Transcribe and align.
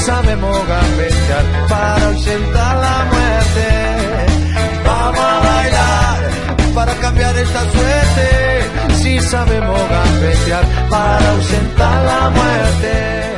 Sabemos 0.00 0.56
gambetear 0.66 1.44
para 1.68 2.06
ausentar 2.06 2.76
la 2.76 3.04
muerte. 3.12 3.68
Vamos 4.84 5.20
a 5.20 5.38
bailar 5.40 6.30
para 6.74 6.94
cambiar 6.94 7.36
esta 7.36 7.60
suerte. 7.70 8.94
Si 9.02 9.20
sabemos 9.20 9.80
gambetear 9.88 10.64
para 10.88 11.30
ausentar 11.30 12.04
la 12.04 12.30
muerte. 12.30 13.30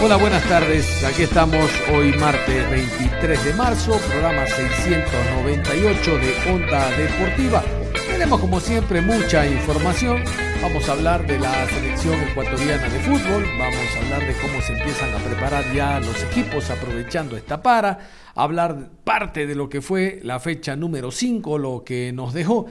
Hola, 0.00 0.16
buenas 0.16 0.42
tardes. 0.44 1.04
Aquí 1.04 1.22
estamos 1.22 1.68
hoy 1.92 2.12
martes 2.18 2.70
23 2.70 3.44
de 3.44 3.52
marzo, 3.54 3.98
programa 4.08 4.46
698 4.46 6.18
de 6.18 6.52
Onda 6.52 6.88
Deportiva. 6.90 7.62
Tenemos 8.06 8.40
como 8.40 8.60
siempre 8.60 9.00
mucha 9.00 9.44
información 9.46 10.22
Vamos 10.60 10.88
a 10.88 10.92
hablar 10.92 11.24
de 11.24 11.38
la 11.38 11.68
selección 11.68 12.20
ecuatoriana 12.20 12.88
de 12.88 12.98
fútbol, 12.98 13.44
vamos 13.58 13.96
a 13.96 14.04
hablar 14.04 14.26
de 14.26 14.34
cómo 14.40 14.60
se 14.60 14.72
empiezan 14.72 15.14
a 15.14 15.18
preparar 15.18 15.72
ya 15.72 16.00
los 16.00 16.20
equipos 16.24 16.68
aprovechando 16.70 17.36
esta 17.36 17.62
para, 17.62 17.98
hablar 18.34 18.90
parte 19.04 19.46
de 19.46 19.54
lo 19.54 19.68
que 19.68 19.80
fue 19.80 20.18
la 20.24 20.40
fecha 20.40 20.74
número 20.74 21.12
5, 21.12 21.58
lo 21.58 21.84
que 21.84 22.12
nos 22.12 22.34
dejó. 22.34 22.66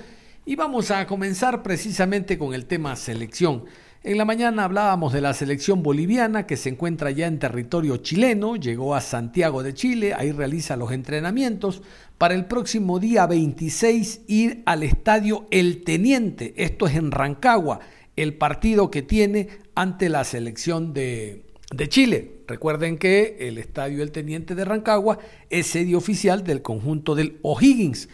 Y 0.45 0.55
vamos 0.55 0.91
a 0.91 1.07
comenzar 1.07 1.63
precisamente 1.63 2.37
con 2.37 2.53
el 2.53 2.65
tema 2.65 2.95
selección. 2.97 3.63
En 4.07 4.17
la 4.17 4.23
mañana 4.23 4.63
hablábamos 4.63 5.11
de 5.11 5.19
la 5.19 5.33
selección 5.33 5.83
boliviana 5.83 6.47
que 6.47 6.55
se 6.55 6.69
encuentra 6.69 7.11
ya 7.11 7.27
en 7.27 7.39
territorio 7.39 7.97
chileno, 7.97 8.55
llegó 8.55 8.95
a 8.95 9.01
Santiago 9.01 9.63
de 9.63 9.73
Chile, 9.73 10.13
ahí 10.13 10.31
realiza 10.31 10.77
los 10.77 10.93
entrenamientos. 10.93 11.81
Para 12.17 12.33
el 12.33 12.45
próximo 12.45 12.99
día 12.99 13.27
26 13.27 14.21
ir 14.27 14.63
al 14.65 14.83
estadio 14.83 15.45
El 15.51 15.83
Teniente, 15.83 16.53
esto 16.55 16.87
es 16.87 16.95
en 16.95 17.11
Rancagua, 17.11 17.81
el 18.15 18.35
partido 18.35 18.89
que 18.89 19.01
tiene 19.01 19.49
ante 19.75 20.07
la 20.07 20.23
selección 20.23 20.93
de, 20.93 21.43
de 21.75 21.89
Chile. 21.89 22.31
Recuerden 22.47 22.97
que 22.97 23.35
el 23.41 23.57
estadio 23.57 24.01
El 24.01 24.13
Teniente 24.13 24.55
de 24.55 24.63
Rancagua 24.63 25.19
es 25.49 25.67
sede 25.67 25.97
oficial 25.97 26.45
del 26.45 26.61
conjunto 26.61 27.13
del 27.13 27.39
O'Higgins. 27.41 28.07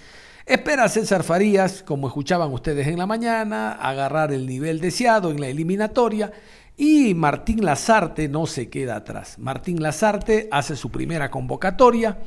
Espera 0.46 0.90
César 0.90 1.24
Farías, 1.24 1.84
como 1.84 2.08
escuchaban 2.08 2.52
ustedes 2.52 2.88
en 2.88 2.98
la 2.98 3.06
mañana, 3.06 3.72
agarrar 3.72 4.34
el 4.34 4.46
nivel 4.46 4.82
deseado 4.82 5.32
en 5.32 5.40
la 5.40 5.48
eliminatoria 5.48 6.34
y 6.76 7.14
Martín 7.14 7.64
Lazarte 7.64 8.28
no 8.28 8.46
se 8.46 8.70
queda 8.70 8.98
atrás. 8.98 9.40
Martín 9.40 9.82
Lazarte 9.82 10.50
hace 10.52 10.76
su 10.76 10.92
primera 10.92 11.32
convocatoria, 11.32 12.18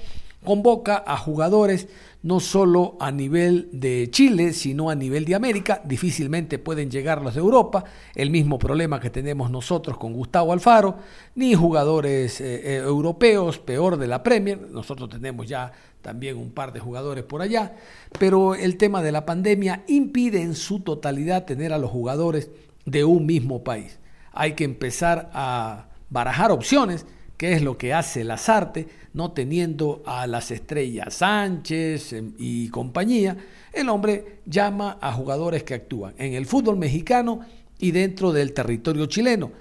convoca 0.47 1.05
a 1.07 1.19
jugadores 1.19 1.89
no 2.23 2.41
solo 2.41 2.97
a 2.99 3.13
nivel 3.13 3.69
de 3.73 4.09
Chile, 4.11 4.53
sino 4.53 4.89
a 4.89 4.95
nivel 4.95 5.27
de 5.27 5.35
América. 5.35 5.83
Difícilmente 5.85 6.59
pueden 6.59 6.91
llegar 6.91 7.21
los 7.23 7.35
de 7.35 7.41
Europa, 7.41 7.85
el 8.15 8.31
mismo 8.31 8.59
problema 8.59 8.99
que 8.99 9.11
tenemos 9.11 9.51
nosotros 9.51 9.99
con 9.99 10.15
Gustavo 10.15 10.53
Alfaro, 10.53 10.97
ni 11.35 11.55
jugadores 11.55 12.41
eh, 12.41 12.63
eh, 12.65 12.77
europeos, 12.79 13.59
peor 13.59 13.99
de 13.99 14.07
la 14.07 14.23
Premier. 14.23 14.61
Nosotros 14.71 15.11
tenemos 15.11 15.47
ya 15.47 15.71
también 16.03 16.37
un 16.37 16.51
par 16.51 16.73
de 16.73 16.81
jugadores 16.81 17.25
por 17.25 17.43
allá, 17.43 17.77
pero 18.19 18.55
el 18.55 18.77
tema 18.77 19.03
de 19.03 19.13
la 19.13 19.27
pandemia 19.27 19.85
impide 19.87 20.41
en 20.41 20.55
su 20.55 20.81
totalidad 20.81 21.45
tener 21.45 21.73
a 21.73 21.79
los 21.79 21.91
jugadores 21.91 22.51
de 22.87 23.05
un 23.05 23.27
mismo 23.27 23.63
país. 23.63 23.99
Hay 24.33 24.55
que 24.55 24.65
empezar 24.65 25.31
a 25.33 25.91
barajar 26.11 26.51
opciones, 26.51 27.07
que 27.37 27.53
es 27.53 27.63
lo 27.63 27.77
que 27.77 27.93
hace 27.93 28.25
Lazarte, 28.25 28.89
no 29.13 29.33
teniendo 29.33 30.03
a 30.07 30.27
las 30.27 30.51
estrellas 30.51 31.15
Sánchez 31.15 32.13
em, 32.13 32.33
y 32.39 32.69
compañía, 32.69 33.37
el 33.73 33.89
hombre 33.89 34.41
llama 34.47 34.99
a 35.01 35.13
jugadores 35.13 35.63
que 35.63 35.75
actúan 35.75 36.15
en 36.19 36.35
el 36.35 36.47
fútbol 36.47 36.77
mexicano 36.77 37.41
y 37.79 37.91
dentro 37.91 38.33
del 38.33 38.53
territorio 38.53 39.07
chileno. 39.07 39.53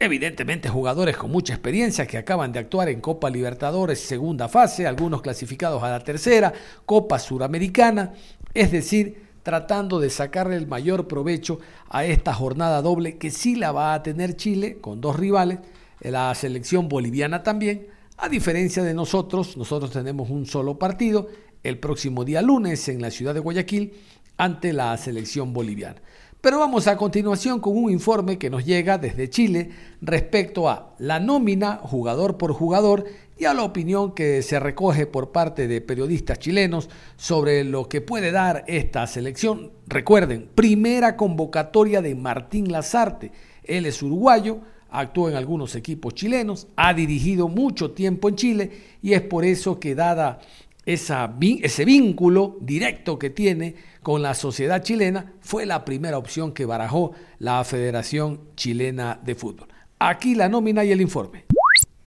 Evidentemente 0.00 0.68
jugadores 0.68 1.16
con 1.16 1.32
mucha 1.32 1.54
experiencia 1.54 2.06
que 2.06 2.18
acaban 2.18 2.52
de 2.52 2.60
actuar 2.60 2.88
en 2.88 3.00
Copa 3.00 3.28
Libertadores 3.28 3.98
segunda 3.98 4.48
fase, 4.48 4.86
algunos 4.86 5.22
clasificados 5.22 5.82
a 5.82 5.90
la 5.90 6.00
tercera, 6.00 6.52
Copa 6.86 7.18
Suramericana, 7.18 8.12
es 8.54 8.70
decir, 8.70 9.26
tratando 9.42 9.98
de 9.98 10.10
sacarle 10.10 10.56
el 10.56 10.66
mayor 10.66 11.08
provecho 11.08 11.58
a 11.88 12.04
esta 12.04 12.32
jornada 12.32 12.80
doble 12.80 13.18
que 13.18 13.30
sí 13.30 13.56
la 13.56 13.72
va 13.72 13.94
a 13.94 14.02
tener 14.02 14.36
Chile 14.36 14.78
con 14.80 15.00
dos 15.00 15.16
rivales, 15.16 15.58
la 16.00 16.34
selección 16.34 16.88
boliviana 16.88 17.42
también, 17.42 17.88
a 18.16 18.28
diferencia 18.28 18.82
de 18.82 18.94
nosotros, 18.94 19.56
nosotros 19.56 19.90
tenemos 19.90 20.30
un 20.30 20.46
solo 20.46 20.78
partido 20.78 21.28
el 21.62 21.78
próximo 21.78 22.24
día 22.24 22.42
lunes 22.42 22.88
en 22.88 23.00
la 23.00 23.10
ciudad 23.10 23.34
de 23.34 23.40
Guayaquil 23.40 23.92
ante 24.36 24.72
la 24.72 24.96
selección 24.96 25.52
boliviana. 25.52 26.00
Pero 26.40 26.60
vamos 26.60 26.86
a 26.86 26.96
continuación 26.96 27.58
con 27.58 27.76
un 27.76 27.90
informe 27.90 28.38
que 28.38 28.48
nos 28.48 28.64
llega 28.64 28.96
desde 28.96 29.28
Chile 29.28 29.70
respecto 30.00 30.68
a 30.68 30.94
la 30.98 31.18
nómina 31.18 31.80
jugador 31.82 32.38
por 32.38 32.52
jugador 32.52 33.06
y 33.36 33.46
a 33.46 33.54
la 33.54 33.64
opinión 33.64 34.14
que 34.14 34.42
se 34.42 34.60
recoge 34.60 35.06
por 35.06 35.32
parte 35.32 35.66
de 35.66 35.80
periodistas 35.80 36.38
chilenos 36.38 36.90
sobre 37.16 37.64
lo 37.64 37.88
que 37.88 38.00
puede 38.00 38.30
dar 38.30 38.64
esta 38.68 39.04
selección. 39.08 39.72
Recuerden, 39.88 40.48
primera 40.54 41.16
convocatoria 41.16 42.02
de 42.02 42.14
Martín 42.14 42.70
Lazarte. 42.70 43.32
Él 43.64 43.84
es 43.86 44.00
uruguayo, 44.00 44.60
actuó 44.90 45.28
en 45.28 45.36
algunos 45.36 45.74
equipos 45.74 46.14
chilenos, 46.14 46.68
ha 46.76 46.94
dirigido 46.94 47.48
mucho 47.48 47.92
tiempo 47.92 48.28
en 48.28 48.36
Chile 48.36 48.70
y 49.02 49.12
es 49.12 49.22
por 49.22 49.44
eso 49.44 49.78
que 49.78 49.94
dada 49.94 50.40
esa, 50.86 51.34
ese 51.40 51.84
vínculo 51.84 52.56
directo 52.60 53.18
que 53.18 53.30
tiene 53.30 53.74
con 54.02 54.22
la 54.22 54.34
sociedad 54.34 54.82
chilena, 54.82 55.34
fue 55.40 55.66
la 55.66 55.84
primera 55.84 56.16
opción 56.16 56.52
que 56.52 56.64
barajó 56.64 57.12
la 57.38 57.62
Federación 57.64 58.40
Chilena 58.56 59.20
de 59.22 59.34
Fútbol. 59.34 59.68
Aquí 59.98 60.34
la 60.34 60.48
nómina 60.48 60.84
y 60.84 60.92
el 60.92 61.00
informe. 61.00 61.44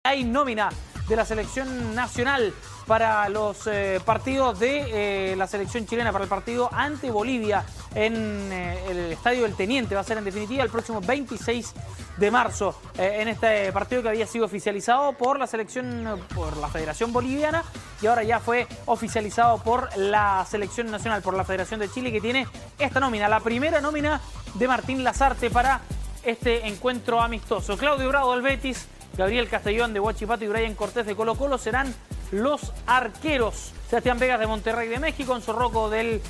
Hay 0.03 0.23
nómina 0.23 0.69
de 1.09 1.15
la 1.15 1.25
selección 1.25 1.95
nacional 1.95 2.53
para 2.85 3.27
los 3.29 3.65
eh, 3.65 3.99
partidos 4.05 4.59
de 4.59 5.31
eh, 5.31 5.35
la 5.35 5.47
selección 5.47 5.85
chilena, 5.87 6.11
para 6.11 6.23
el 6.23 6.29
partido 6.29 6.69
ante 6.71 7.09
Bolivia 7.09 7.65
en 7.95 8.13
eh, 8.51 8.77
el 8.89 9.11
Estadio 9.11 9.43
del 9.43 9.55
Teniente. 9.55 9.95
Va 9.95 10.01
a 10.01 10.03
ser 10.03 10.19
en 10.19 10.23
definitiva 10.23 10.63
el 10.63 10.69
próximo 10.69 11.01
26 11.01 11.73
de 12.17 12.31
marzo 12.31 12.79
en 12.97 13.27
este 13.29 13.71
partido 13.71 14.03
que 14.03 14.09
había 14.09 14.27
sido 14.27 14.45
oficializado 14.45 15.13
por 15.13 15.39
la 15.39 15.47
selección, 15.47 16.19
por 16.35 16.57
la 16.57 16.67
Federación 16.67 17.13
Boliviana 17.13 17.63
y 18.01 18.07
ahora 18.07 18.23
ya 18.23 18.39
fue 18.39 18.67
oficializado 18.85 19.57
por 19.63 19.95
la 19.97 20.45
selección 20.49 20.91
nacional, 20.91 21.21
por 21.21 21.33
la 21.33 21.45
Federación 21.45 21.79
de 21.79 21.89
Chile 21.89 22.11
que 22.11 22.19
tiene 22.19 22.45
esta 22.77 22.99
nómina, 22.99 23.29
la 23.29 23.39
primera 23.39 23.79
nómina 23.81 24.19
de 24.55 24.67
Martín 24.67 25.03
Lazarte 25.03 25.49
para 25.49 25.81
este 26.23 26.67
encuentro 26.67 27.21
amistoso. 27.21 27.77
Claudio 27.77 28.09
Bravo 28.09 28.33
del 28.33 28.41
Betis 28.41 28.87
Gabriel 29.19 29.49
Castellón 29.49 29.91
de 29.91 29.99
Huachipato 29.99 30.45
y 30.45 30.47
Brian 30.47 30.75
Cortés 30.75 31.05
de 31.05 31.13
Colo 31.13 31.35
Colo 31.35 31.57
serán 31.57 31.93
los 32.31 32.71
arqueros. 32.87 33.73
Sebastián 33.89 34.17
Vegas 34.17 34.39
de 34.39 34.47
Monterrey 34.47 34.87
de 34.87 34.97
México, 34.97 35.37
Zorroco 35.41 35.89
del 35.89 36.21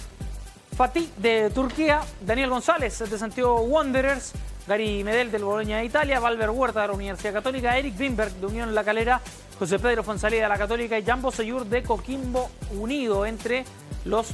Fatih 0.76 1.08
de 1.18 1.52
Turquía, 1.52 2.02
Daniel 2.26 2.50
González 2.50 2.98
de 2.98 3.20
Santiago 3.20 3.62
Wanderers, 3.62 4.34
Gary 4.68 5.04
Medel 5.04 5.30
del 5.30 5.44
Boloña 5.44 5.78
de 5.78 5.86
Italia, 5.86 6.20
Valver 6.20 6.50
Huerta 6.50 6.82
de 6.82 6.88
la 6.88 6.94
Universidad 6.96 7.32
Católica, 7.32 7.78
Eric 7.78 7.94
Wimberg 8.00 8.34
de 8.34 8.48
Unión 8.48 8.74
La 8.74 8.84
Calera, 8.84 9.22
José 9.60 9.78
Pedro 9.78 10.04
Fonsalía 10.04 10.42
de 10.42 10.50
la 10.50 10.58
Católica 10.58 10.98
y 10.98 11.06
Jambo 11.06 11.32
Seyur 11.32 11.68
de 11.68 11.84
Coquimbo 11.84 12.50
Unido 12.72 13.24
entre 13.28 13.66
los 14.06 14.30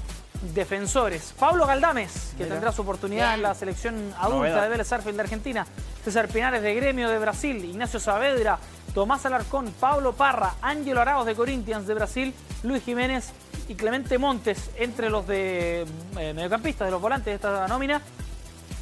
defensores. 0.54 1.34
Pablo 1.38 1.68
Galdames, 1.68 2.34
que 2.38 2.46
tendrá 2.46 2.72
su 2.72 2.84
oportunidad 2.84 3.34
en 3.34 3.42
la 3.42 3.54
selección 3.54 4.14
adulta 4.18 4.64
de 4.64 4.70
Vélez 4.70 4.94
Arfield 4.94 5.18
de 5.18 5.24
Argentina. 5.24 5.68
César 6.06 6.28
Pinares 6.28 6.62
de 6.62 6.76
Gremio 6.76 7.10
de 7.10 7.18
Brasil. 7.18 7.66
Ignacio 7.66 8.00
Saavedra, 8.00 8.60
Tomás 8.94 9.26
Alarcón, 9.26 9.74
Pablo 9.80 10.14
Parra, 10.14 10.54
Ángelo 10.62 11.02
Araos 11.02 11.26
de 11.26 11.34
Corinthians 11.34 11.88
de 11.88 11.96
Brasil, 11.96 12.34
Luis 12.62 12.84
Jiménez 12.84 13.32
y 13.68 13.74
Clemente 13.74 14.20
Montes 14.20 14.70
entre 14.78 15.10
los 15.10 15.26
de 15.26 15.82
eh, 15.82 16.34
mediocampistas, 16.36 16.86
de 16.86 16.92
los 16.92 17.02
volantes 17.02 17.26
de 17.26 17.34
esta 17.34 17.68
nómina. 17.68 18.04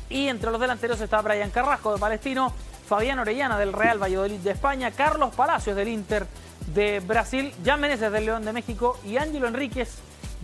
Y 0.10 0.28
entre 0.28 0.52
los 0.52 0.60
delanteros 0.60 1.00
está 1.00 1.22
Brian 1.22 1.50
Carrasco 1.50 1.94
de 1.94 2.00
Palestino, 2.00 2.52
Fabián 2.90 3.20
Orellana 3.20 3.58
del 3.58 3.72
Real 3.72 4.04
Valladolid 4.04 4.40
de 4.40 4.52
España, 4.52 4.92
Carlos 4.92 5.34
Palacios 5.34 5.78
del 5.78 5.88
Inter 5.88 6.28
de 6.76 7.00
Brasil, 7.00 7.54
Jan 7.64 7.80
Meneses 7.80 8.12
del 8.12 8.26
León 8.26 8.44
de 8.44 8.52
México 8.52 9.00
y 9.06 9.16
Ángelo 9.16 9.48
Enríquez 9.48 9.96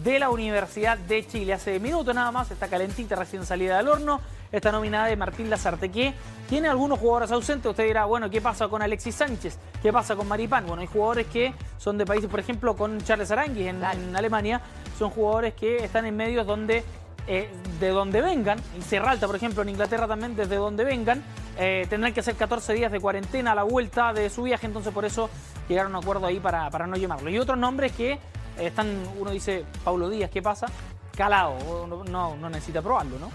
de 0.04 0.20
la 0.20 0.30
Universidad 0.30 0.98
de 0.98 1.26
Chile. 1.26 1.54
Hace 1.54 1.80
minutos 1.80 2.14
nada 2.14 2.32
más, 2.32 2.52
está 2.52 2.68
calentita, 2.68 3.16
recién 3.16 3.46
salida 3.46 3.78
del 3.78 3.88
horno. 3.88 4.22
Esta 4.52 4.72
nominada 4.72 5.06
de 5.06 5.16
Martín 5.16 5.50
Lazarte, 5.50 5.90
que 5.90 6.14
tiene 6.48 6.68
algunos 6.70 7.00
jugadores 7.00 7.32
ausentes. 7.32 7.70
Usted 7.70 7.86
dirá, 7.86 8.06
bueno, 8.06 8.30
¿qué 8.30 8.42
pasa 8.42 8.68
con 8.68 8.82
Alexis 8.82 9.14
Sánchez? 9.14 9.60
¿Qué 9.82 9.94
pasa 9.94 10.16
con 10.16 10.28
Maripán? 10.28 10.66
Bueno, 10.66 10.82
hay 10.82 10.88
jugadores 10.88 11.28
que 11.28 11.54
son 11.78 11.98
de 12.00 12.06
países, 12.06 12.30
por 12.30 12.40
ejemplo, 12.40 12.76
con 12.76 13.00
Charles 13.04 13.30
Aranguis 13.30 13.68
en, 13.68 13.84
en 13.84 14.16
Alemania, 14.16 14.60
son 14.98 15.12
jugadores 15.12 15.54
que 15.54 15.84
están 15.84 16.06
en 16.06 16.16
medios 16.16 16.48
donde 16.48 16.84
eh, 17.32 17.48
de 17.80 17.90
donde 17.90 18.22
vengan, 18.22 18.60
y 18.76 18.82
Serralta, 18.82 19.28
por 19.28 19.36
ejemplo, 19.36 19.62
en 19.62 19.70
Inglaterra 19.70 20.08
también, 20.08 20.36
desde 20.36 20.56
donde 20.56 20.84
vengan, 20.84 21.24
eh, 21.60 21.86
tendrán 21.88 22.12
que 22.12 22.22
hacer 22.22 22.34
14 22.34 22.74
días 22.74 22.92
de 22.92 23.00
cuarentena 23.00 23.52
a 23.52 23.56
la 23.56 23.62
vuelta 23.62 24.14
de 24.14 24.32
su 24.32 24.42
viaje, 24.42 24.66
entonces 24.66 24.92
por 24.92 25.06
eso 25.06 25.30
llegaron 25.68 25.94
a 25.94 26.00
un 26.00 26.04
acuerdo 26.04 26.26
ahí 26.26 26.40
para, 26.40 26.72
para 26.72 26.88
no 26.88 26.96
llamarlo. 26.98 27.30
Y 27.30 27.38
otros 27.38 27.56
nombres 27.56 27.92
que 27.92 28.18
están, 28.60 29.04
uno 29.18 29.32
dice, 29.32 29.66
Paulo 29.84 30.10
Díaz, 30.10 30.30
¿qué 30.30 30.42
pasa? 30.42 30.68
Calado, 31.16 31.88
no, 31.88 32.36
no 32.36 32.50
necesita 32.50 32.82
probarlo, 32.82 33.20
¿no? 33.20 33.30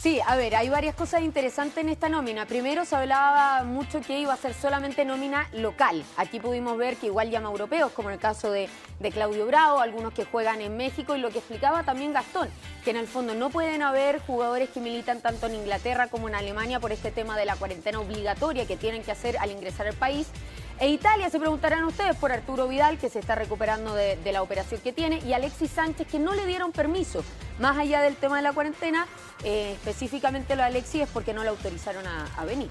Sí, 0.00 0.20
a 0.24 0.36
ver, 0.36 0.54
hay 0.54 0.68
varias 0.68 0.94
cosas 0.94 1.22
interesantes 1.22 1.76
en 1.78 1.88
esta 1.88 2.08
nómina. 2.08 2.46
Primero 2.46 2.84
se 2.84 2.94
hablaba 2.94 3.64
mucho 3.64 4.00
que 4.00 4.20
iba 4.20 4.32
a 4.32 4.36
ser 4.36 4.54
solamente 4.54 5.04
nómina 5.04 5.48
local. 5.52 6.04
Aquí 6.16 6.38
pudimos 6.38 6.78
ver 6.78 6.96
que 6.98 7.06
igual 7.06 7.30
llama 7.30 7.48
europeos, 7.48 7.90
como 7.90 8.08
en 8.08 8.14
el 8.14 8.20
caso 8.20 8.52
de, 8.52 8.68
Claudio 9.12 9.44
Bravo, 9.46 9.80
algunos 9.80 10.12
que 10.12 10.24
juegan 10.24 10.60
en 10.60 10.76
México 10.76 11.16
y 11.16 11.18
lo 11.18 11.30
que 11.30 11.38
explicaba 11.38 11.82
también 11.82 12.12
Gastón, 12.12 12.48
que 12.84 12.90
en 12.90 12.96
el 12.96 13.08
fondo 13.08 13.34
no 13.34 13.50
pueden 13.50 13.82
haber 13.82 14.20
jugadores 14.20 14.68
que 14.70 14.78
militan 14.78 15.20
tanto 15.20 15.48
en 15.48 15.56
Inglaterra 15.56 16.06
como 16.06 16.28
en 16.28 16.36
Alemania 16.36 16.78
por 16.78 16.92
este 16.92 17.10
tema 17.10 17.36
de 17.36 17.46
la 17.46 17.56
cuarentena 17.56 17.98
obligatoria 17.98 18.68
que 18.68 18.76
tienen 18.76 19.02
que 19.02 19.10
hacer 19.10 19.36
al 19.38 19.50
ingresar 19.50 19.88
al 19.88 19.96
país. 19.96 20.28
E 20.80 20.88
Italia, 20.90 21.28
se 21.28 21.40
preguntarán 21.40 21.84
ustedes, 21.84 22.14
por 22.16 22.30
Arturo 22.30 22.68
Vidal, 22.68 22.98
que 22.98 23.08
se 23.08 23.18
está 23.18 23.34
recuperando 23.34 23.94
de, 23.94 24.16
la 24.30 24.42
operación 24.42 24.80
que 24.80 24.92
tiene, 24.92 25.18
y 25.26 25.32
Alexis 25.32 25.72
Sánchez, 25.72 26.06
que 26.06 26.20
no 26.20 26.34
le 26.34 26.46
dieron 26.46 26.70
permiso. 26.70 27.24
Más 27.58 27.76
allá 27.76 28.00
del 28.00 28.14
tema 28.14 28.36
de 28.36 28.42
la 28.42 28.52
cuarentena, 28.52 29.08
eh, 29.42 29.72
específicamente 29.72 30.54
lo 30.54 30.62
de 30.62 30.68
Alexis 30.68 31.02
es 31.02 31.08
porque 31.08 31.34
no 31.34 31.42
le 31.42 31.48
autorizaron 31.48 32.04
a, 32.06 32.44
venir. 32.44 32.68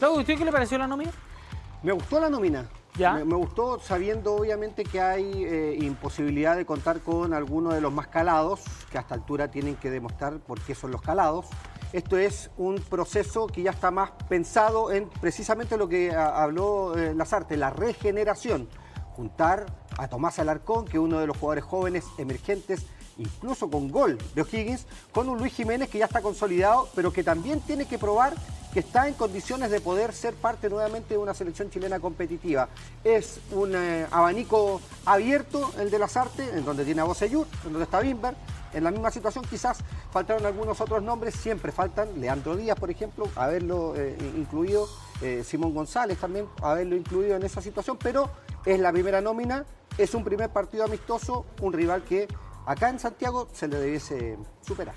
¿usted 0.00 0.38
qué 0.38 0.44
le 0.44 0.52
pareció 0.52 0.78
la 0.78 0.86
nómina? 0.86 1.12
Me 1.82 1.92
gustó 1.92 2.18
la 2.18 2.30
nómina. 2.30 2.66
¿Ya? 2.96 3.12
Me, 3.12 3.36
gustó 3.36 3.78
sabiendo 3.78 4.34
obviamente 4.34 4.84
que 4.84 5.00
hay 5.00 5.44
eh, 5.44 5.76
imposibilidad 5.80 6.56
de 6.56 6.66
contar 6.66 7.00
con 7.00 7.32
algunos 7.34 7.74
de 7.74 7.80
los 7.80 7.92
más 7.92 8.06
calados, 8.08 8.60
que 8.90 8.98
a 8.98 9.02
esta 9.02 9.14
altura 9.14 9.50
tienen 9.50 9.76
que 9.76 9.90
demostrar 9.90 10.38
por 10.40 10.60
qué 10.60 10.74
son 10.74 10.90
los 10.90 11.02
calados. 11.02 11.46
Esto 11.92 12.16
es 12.16 12.50
un 12.56 12.76
proceso 12.76 13.46
que 13.46 13.62
ya 13.62 13.70
está 13.70 13.90
más 13.90 14.12
pensado 14.26 14.90
en 14.90 15.10
precisamente 15.10 15.76
lo 15.76 15.90
que 15.90 16.14
habló 16.14 16.96
eh, 16.96 17.14
Lazarte, 17.14 17.58
la 17.58 17.68
regeneración. 17.68 18.66
Juntar 19.14 19.66
a 19.98 20.08
Tomás 20.08 20.38
Alarcón, 20.38 20.86
que 20.86 20.96
es 20.96 21.02
uno 21.02 21.18
de 21.20 21.26
los 21.26 21.36
jugadores 21.36 21.64
jóvenes 21.64 22.06
emergentes, 22.16 22.86
incluso 23.18 23.70
con 23.70 23.90
gol 23.90 24.18
de 24.34 24.42
O'Higgins, 24.42 24.86
con 25.12 25.28
un 25.28 25.38
Luis 25.38 25.52
Jiménez 25.52 25.88
que 25.88 25.98
ya 25.98 26.06
está 26.06 26.22
consolidado, 26.22 26.88
pero 26.94 27.12
que 27.12 27.22
también 27.22 27.60
tiene 27.60 27.86
que 27.86 27.98
probar 27.98 28.34
que 28.72 28.80
está 28.80 29.06
en 29.06 29.14
condiciones 29.14 29.70
de 29.70 29.80
poder 29.80 30.14
ser 30.14 30.34
parte 30.34 30.70
nuevamente 30.70 31.14
de 31.14 31.18
una 31.18 31.34
selección 31.34 31.68
chilena 31.70 32.00
competitiva. 32.00 32.68
Es 33.04 33.38
un 33.50 33.74
eh, 33.74 34.06
abanico 34.10 34.80
abierto 35.04 35.70
el 35.78 35.90
de 35.90 35.98
las 35.98 36.16
artes, 36.16 36.54
en 36.54 36.64
donde 36.64 36.84
tiene 36.84 37.02
a 37.02 37.04
Bocellur, 37.04 37.46
en 37.66 37.72
donde 37.72 37.84
está 37.84 38.00
Bimber, 38.00 38.34
en 38.72 38.84
la 38.84 38.90
misma 38.90 39.10
situación 39.10 39.44
quizás 39.48 39.78
faltaron 40.10 40.46
algunos 40.46 40.80
otros 40.80 41.02
nombres, 41.02 41.34
siempre 41.34 41.72
faltan, 41.72 42.08
Leandro 42.18 42.56
Díaz, 42.56 42.78
por 42.78 42.90
ejemplo, 42.90 43.28
haberlo 43.36 43.94
eh, 43.96 44.16
incluido, 44.36 44.88
eh, 45.20 45.42
Simón 45.44 45.74
González 45.74 46.18
también, 46.18 46.46
haberlo 46.62 46.96
incluido 46.96 47.36
en 47.36 47.42
esa 47.42 47.60
situación, 47.60 47.98
pero 48.02 48.30
es 48.64 48.80
la 48.80 48.90
primera 48.90 49.20
nómina, 49.20 49.66
es 49.98 50.14
un 50.14 50.24
primer 50.24 50.48
partido 50.48 50.84
amistoso, 50.84 51.44
un 51.60 51.74
rival 51.74 52.02
que 52.04 52.26
acá 52.66 52.90
en 52.90 52.98
Santiago 52.98 53.48
se 53.52 53.68
le 53.68 53.78
debiese 53.78 54.38
superar. 54.60 54.94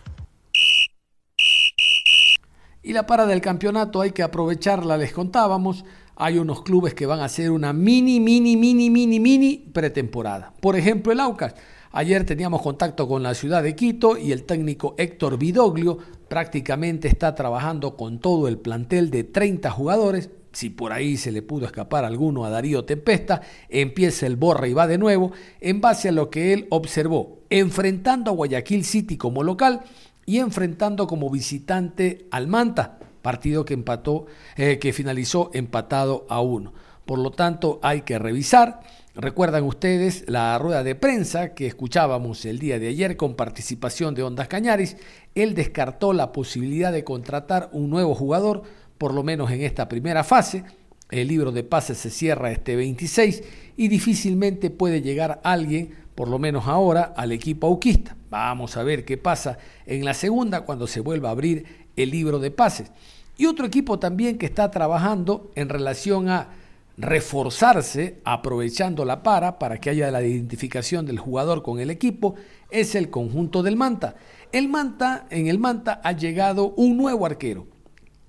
Y 2.81 2.93
la 2.93 3.07
para 3.07 3.25
del 3.25 3.41
campeonato 3.41 4.01
hay 4.01 4.11
que 4.11 4.21
aprovecharla, 4.21 4.97
les 4.97 5.11
contábamos. 5.11 5.85
Hay 6.15 6.37
unos 6.37 6.61
clubes 6.61 6.93
que 6.93 7.05
van 7.05 7.19
a 7.19 7.25
hacer 7.25 7.51
una 7.51 7.73
mini, 7.73 8.19
mini, 8.19 8.55
mini, 8.55 8.89
mini, 8.89 9.19
mini 9.19 9.57
pretemporada. 9.73 10.53
Por 10.61 10.75
ejemplo, 10.75 11.11
el 11.11 11.19
Aucas 11.19 11.55
Ayer 11.97 12.25
teníamos 12.25 12.61
contacto 12.61 13.07
con 13.07 13.23
la 13.23 13.33
ciudad 13.33 13.63
de 13.63 13.73
Quito 13.73 14.17
y 14.17 14.33
el 14.33 14.43
técnico 14.43 14.95
Héctor 14.97 15.37
Vidoglio 15.37 15.97
prácticamente 16.27 17.07
está 17.07 17.33
trabajando 17.35 17.95
con 17.95 18.19
todo 18.19 18.49
el 18.49 18.57
plantel 18.57 19.09
de 19.09 19.23
30 19.23 19.71
jugadores. 19.71 20.29
Si 20.55 20.69
por 20.69 20.93
ahí 20.93 21.17
se 21.17 21.33
le 21.33 21.41
pudo 21.41 21.65
escapar 21.65 22.05
alguno 22.05 22.45
a 22.45 22.49
Darío 22.49 22.85
Tempesta, 22.85 23.41
empieza 23.67 24.25
el 24.25 24.37
borra 24.37 24.69
y 24.69 24.73
va 24.73 24.87
de 24.87 24.97
nuevo 24.97 25.33
en 25.59 25.81
base 25.81 26.07
a 26.07 26.13
lo 26.13 26.29
que 26.29 26.53
él 26.53 26.67
observó, 26.69 27.39
enfrentando 27.49 28.31
a 28.31 28.33
Guayaquil 28.33 28.85
City 28.85 29.17
como 29.17 29.43
local 29.43 29.81
y 30.25 30.37
enfrentando 30.37 31.07
como 31.07 31.29
visitante 31.29 32.27
al 32.31 32.47
Manta, 32.47 32.99
partido 33.21 33.65
que 33.65 33.73
empató, 33.73 34.27
eh, 34.55 34.79
que 34.79 34.93
finalizó 34.93 35.51
empatado 35.53 36.25
a 36.29 36.39
uno. 36.39 36.73
Por 37.05 37.19
lo 37.19 37.31
tanto, 37.31 37.81
hay 37.83 38.03
que 38.03 38.17
revisar 38.17 38.79
Recuerdan 39.17 39.63
ustedes 39.63 40.25
la 40.27 40.57
rueda 40.59 40.83
de 40.83 40.93
prensa 40.93 41.53
que 41.53 41.67
escuchábamos 41.67 42.43
el 42.43 42.59
día 42.59 42.79
de 42.79 42.89
ayer 42.89 43.15
con 43.15 43.35
participación 43.35 44.13
de 44.13 44.23
Ondas 44.23 44.49
Cañaris. 44.49 44.97
Él 45.35 45.55
descartó 45.55 46.11
la 46.11 46.33
posibilidad 46.33 46.91
de 46.91 47.05
contratar 47.05 47.69
un 47.71 47.89
nuevo 47.89 48.13
jugador, 48.13 48.63
por 48.97 49.13
lo 49.13 49.23
menos 49.23 49.51
en 49.51 49.61
esta 49.61 49.87
primera 49.87 50.23
fase. 50.23 50.63
El 51.11 51.27
libro 51.27 51.51
de 51.51 51.63
pases 51.63 51.97
se 51.97 52.09
cierra 52.09 52.51
este 52.51 52.75
26 52.75 53.43
y 53.77 53.87
difícilmente 53.87 54.69
puede 54.69 55.01
llegar 55.01 55.39
alguien, 55.43 55.95
por 56.15 56.27
lo 56.27 56.39
menos 56.39 56.67
ahora, 56.67 57.13
al 57.15 57.31
equipo 57.31 57.67
auquista. 57.67 58.15
Vamos 58.29 58.75
a 58.77 58.83
ver 58.83 59.05
qué 59.05 59.17
pasa 59.17 59.57
en 59.85 60.03
la 60.03 60.13
segunda 60.13 60.61
cuando 60.61 60.87
se 60.87 61.01
vuelva 61.01 61.29
a 61.29 61.33
abrir 61.33 61.65
el 61.95 62.09
libro 62.09 62.39
de 62.39 62.51
pases. 62.51 62.91
Y 63.37 63.45
otro 63.45 63.65
equipo 63.65 63.99
también 63.99 64.37
que 64.37 64.45
está 64.45 64.71
trabajando 64.71 65.51
en 65.55 65.69
relación 65.69 66.29
a 66.29 66.49
reforzarse 66.97 68.21
aprovechando 68.23 69.03
la 69.03 69.21
para 69.21 69.59
para 69.59 69.79
que 69.79 69.89
haya 69.89 70.11
la 70.11 70.23
identificación 70.23 71.05
del 71.05 71.19
jugador 71.19 71.61
con 71.61 71.79
el 71.79 71.89
equipo 71.89 72.35
es 72.69 72.95
el 72.95 73.09
conjunto 73.09 73.63
del 73.63 73.75
Manta. 73.75 74.15
El 74.51 74.69
Manta, 74.69 75.27
en 75.29 75.47
el 75.47 75.59
Manta 75.59 75.99
ha 76.03 76.13
llegado 76.13 76.73
un 76.77 76.95
nuevo 76.95 77.25
arquero, 77.25 77.67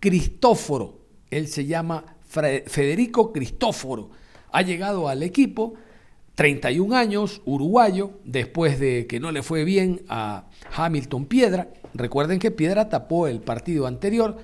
Cristóforo. 0.01 1.01
Él 1.31 1.49
se 1.49 1.67
llama 1.67 2.17
Federico 2.27 3.33
Cristóforo. 3.33 4.11
Ha 4.53 4.63
llegado 4.63 5.09
al 5.09 5.23
equipo, 5.23 5.75
31 6.35 6.95
años, 6.95 7.43
uruguayo, 7.45 8.21
después 8.25 8.79
de 8.79 9.07
que 9.07 9.21
no 9.21 9.33
le 9.33 9.43
fue 9.43 9.65
bien 9.65 10.03
a 10.09 10.49
Hamilton 10.75 11.27
Piedra. 11.27 11.69
Recuerden 11.95 12.39
que 12.39 12.51
Piedra 12.51 12.89
tapó 12.89 13.27
el 13.27 13.41
partido 13.41 13.87
anterior 13.87 14.37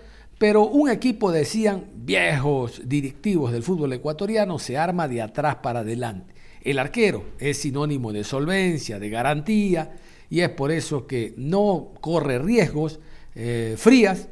pero 0.43 0.67
un 0.67 0.91
equipo, 0.91 1.31
decían 1.31 1.85
viejos 1.95 2.83
directivos 2.85 3.53
del 3.53 3.63
fútbol 3.63 3.93
ecuatoriano, 3.93 4.59
se 4.59 4.77
arma 4.77 5.07
de 5.07 5.23
atrás 5.23 5.59
para 5.63 5.81
adelante. 5.81 6.35
El 6.65 6.81
arquero 6.81 7.27
es 7.39 7.59
sinónimo 7.59 8.13
de 8.13 8.25
solvencia, 8.25 8.99
de 8.99 9.09
garantía, 9.09 9.93
y 10.31 10.41
es 10.41 10.49
por 10.49 10.73
eso 10.73 11.07
que 11.07 11.33
no 11.37 11.93
corre 12.01 12.41
riesgos 12.41 12.99
eh, 13.37 13.77
frías 13.79 14.31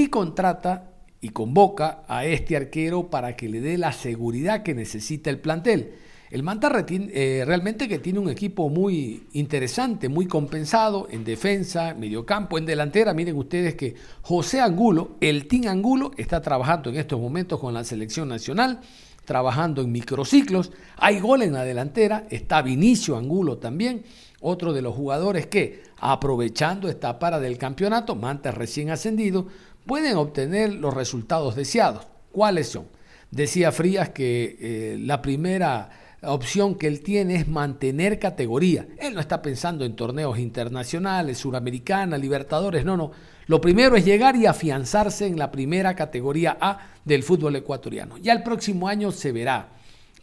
y 0.00 0.06
contrata 0.06 0.90
y 1.20 1.28
convoca 1.28 2.02
a 2.08 2.24
este 2.24 2.56
arquero 2.56 3.10
para 3.10 3.36
que 3.36 3.48
le 3.48 3.60
dé 3.60 3.76
la 3.76 3.92
seguridad 3.92 4.62
que 4.62 4.74
necesita 4.74 5.28
el 5.28 5.38
plantel. 5.38 5.92
El 6.30 6.42
Manta 6.42 6.72
eh, 6.88 7.44
realmente 7.46 7.86
que 7.88 7.98
tiene 7.98 8.18
un 8.18 8.30
equipo 8.30 8.70
muy 8.70 9.24
interesante, 9.34 10.08
muy 10.08 10.24
compensado 10.24 11.08
en 11.10 11.24
defensa, 11.24 11.92
mediocampo, 11.92 12.56
en 12.56 12.64
delantera. 12.64 13.12
Miren 13.12 13.36
ustedes 13.36 13.74
que 13.74 13.94
José 14.22 14.60
Angulo, 14.60 15.16
el 15.20 15.46
Team 15.46 15.68
Angulo, 15.68 16.12
está 16.16 16.40
trabajando 16.40 16.88
en 16.88 16.96
estos 16.96 17.20
momentos 17.20 17.60
con 17.60 17.74
la 17.74 17.84
selección 17.84 18.28
nacional, 18.28 18.80
trabajando 19.26 19.82
en 19.82 19.92
microciclos. 19.92 20.72
Hay 20.96 21.20
gol 21.20 21.42
en 21.42 21.52
la 21.52 21.64
delantera, 21.64 22.26
está 22.30 22.62
Vinicio 22.62 23.18
Angulo 23.18 23.58
también, 23.58 24.02
otro 24.40 24.72
de 24.72 24.82
los 24.82 24.94
jugadores 24.94 25.46
que, 25.46 25.82
aprovechando 25.98 26.88
esta 26.88 27.18
para 27.18 27.38
del 27.38 27.58
campeonato, 27.58 28.16
Manta 28.16 28.50
recién 28.50 28.90
ascendido, 28.90 29.46
pueden 29.86 30.16
obtener 30.16 30.74
los 30.74 30.94
resultados 30.94 31.56
deseados. 31.56 32.06
¿Cuáles 32.30 32.68
son? 32.68 32.86
Decía 33.30 33.72
Frías 33.72 34.10
que 34.10 34.56
eh, 34.60 34.96
la 34.98 35.22
primera 35.22 35.90
opción 36.22 36.76
que 36.76 36.86
él 36.86 37.00
tiene 37.00 37.36
es 37.36 37.48
mantener 37.48 38.18
categoría. 38.18 38.86
Él 38.98 39.14
no 39.14 39.20
está 39.20 39.42
pensando 39.42 39.84
en 39.84 39.96
torneos 39.96 40.38
internacionales, 40.38 41.38
Suramericana, 41.38 42.16
Libertadores, 42.16 42.84
no, 42.84 42.96
no. 42.96 43.10
Lo 43.46 43.60
primero 43.60 43.96
es 43.96 44.04
llegar 44.04 44.36
y 44.36 44.46
afianzarse 44.46 45.26
en 45.26 45.38
la 45.38 45.50
primera 45.50 45.96
categoría 45.96 46.56
A 46.60 46.90
del 47.04 47.22
fútbol 47.22 47.56
ecuatoriano. 47.56 48.18
Ya 48.18 48.32
el 48.32 48.42
próximo 48.42 48.86
año 48.86 49.10
se 49.10 49.32
verá, 49.32 49.70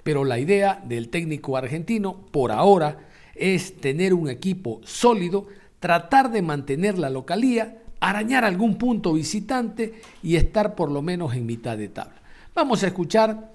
pero 0.04 0.24
la 0.24 0.40
idea 0.40 0.82
del 0.86 1.10
técnico 1.10 1.58
argentino 1.58 2.26
por 2.32 2.52
ahora 2.52 3.00
es 3.36 3.78
tener 3.78 4.14
un 4.14 4.30
equipo 4.30 4.80
sólido, 4.84 5.48
tratar 5.80 6.32
de 6.32 6.42
mantener 6.42 6.98
la 6.98 7.10
localía, 7.10 7.84
arañar 8.00 8.46
algún 8.46 8.78
punto 8.78 9.14
visitante 9.14 10.02
y 10.24 10.36
estar 10.36 10.76
por 10.76 10.92
lo 10.92 11.02
menos 11.02 11.34
en 11.34 11.46
mitad 11.46 11.78
de 11.78 11.90
tabla. 11.90 12.22
Vamos 12.56 12.84
a 12.84 12.88
escuchar 12.88 13.52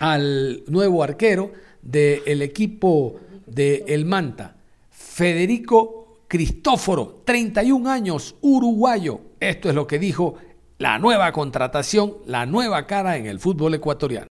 al 0.00 0.62
nuevo 0.68 1.02
arquero 1.02 1.52
del 1.82 2.42
equipo 2.42 3.20
de 3.46 3.84
El 3.86 4.04
Manta, 4.04 4.56
Federico 4.90 6.18
Cristóforo, 6.26 7.22
31 7.24 7.88
años, 7.88 8.34
uruguayo. 8.40 9.20
Esto 9.38 9.68
es 9.68 9.74
lo 9.74 9.86
que 9.86 9.98
dijo 9.98 10.34
la 10.78 10.98
nueva 10.98 11.30
contratación, 11.32 12.14
la 12.26 12.46
nueva 12.46 12.86
cara 12.86 13.16
en 13.16 13.26
el 13.26 13.38
fútbol 13.38 13.74
ecuatoriano. 13.74 14.26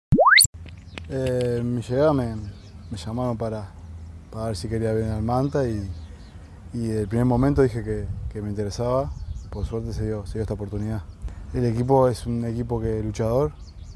Eh, 1.09 1.61
mi 1.64 1.83
llegada 1.83 2.12
me, 2.12 2.37
llamaron 2.97 3.37
para, 3.37 3.71
para, 4.30 4.47
ver 4.47 4.57
si 4.57 4.68
quería 4.68 4.92
venir 4.92 5.11
al 5.11 5.23
Manta 5.23 5.66
y, 5.68 5.83
y 6.75 6.90
el 6.90 7.09
primer 7.09 7.25
momento 7.25 7.62
dije 7.62 7.83
que, 7.83 8.04
que, 8.33 8.42
me 8.42 8.50
interesaba. 8.50 9.11
Por 9.50 9.64
suerte 9.64 9.93
se 9.93 10.07
dio, 10.07 10.26
se 10.26 10.35
dio 10.35 10.43
esta 10.43 10.55
oportunidad. 10.55 11.02
El 11.55 11.64
equipo 11.64 12.09
es 12.09 12.26
un 12.26 12.45
equipo 12.45 12.81
que 12.81 13.02
luchador, 13.02 13.52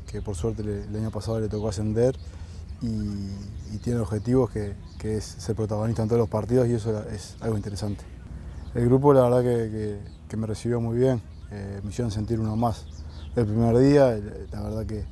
que 0.07 0.23
por 0.23 0.35
suerte 0.35 0.63
el 0.63 0.97
año 0.97 1.11
pasado 1.11 1.41
le 1.41 1.49
tocó 1.49 1.69
ascender 1.69 2.17
y, 2.81 3.29
tiene 3.83 4.01
objetivos 4.01 4.51
que, 4.51 4.75
que, 4.99 5.17
es 5.17 5.25
ser 5.25 5.57
protagonista 5.57 6.03
en 6.03 6.09
todos 6.09 6.21
los 6.21 6.29
partidos 6.29 6.69
y 6.69 6.75
eso 6.75 7.03
es 7.09 7.37
algo 7.41 7.57
interesante. 7.57 8.05
El 8.75 8.87
grupo 8.87 9.13
la 9.13 9.23
verdad 9.23 9.43
que, 9.43 9.99
que 10.29 10.37
me 10.37 10.47
recibió 10.47 10.81
muy 10.81 10.97
bien, 10.97 11.21
eh, 11.51 11.81
me 11.83 11.91
hicieron 11.91 12.11
sentir 12.11 12.41
uno 12.41 12.57
más. 12.57 12.87
El 13.37 13.47
primer 13.47 13.77
día, 13.77 14.19
la 14.51 14.63
verdad 14.63 14.87
que, 14.87 15.05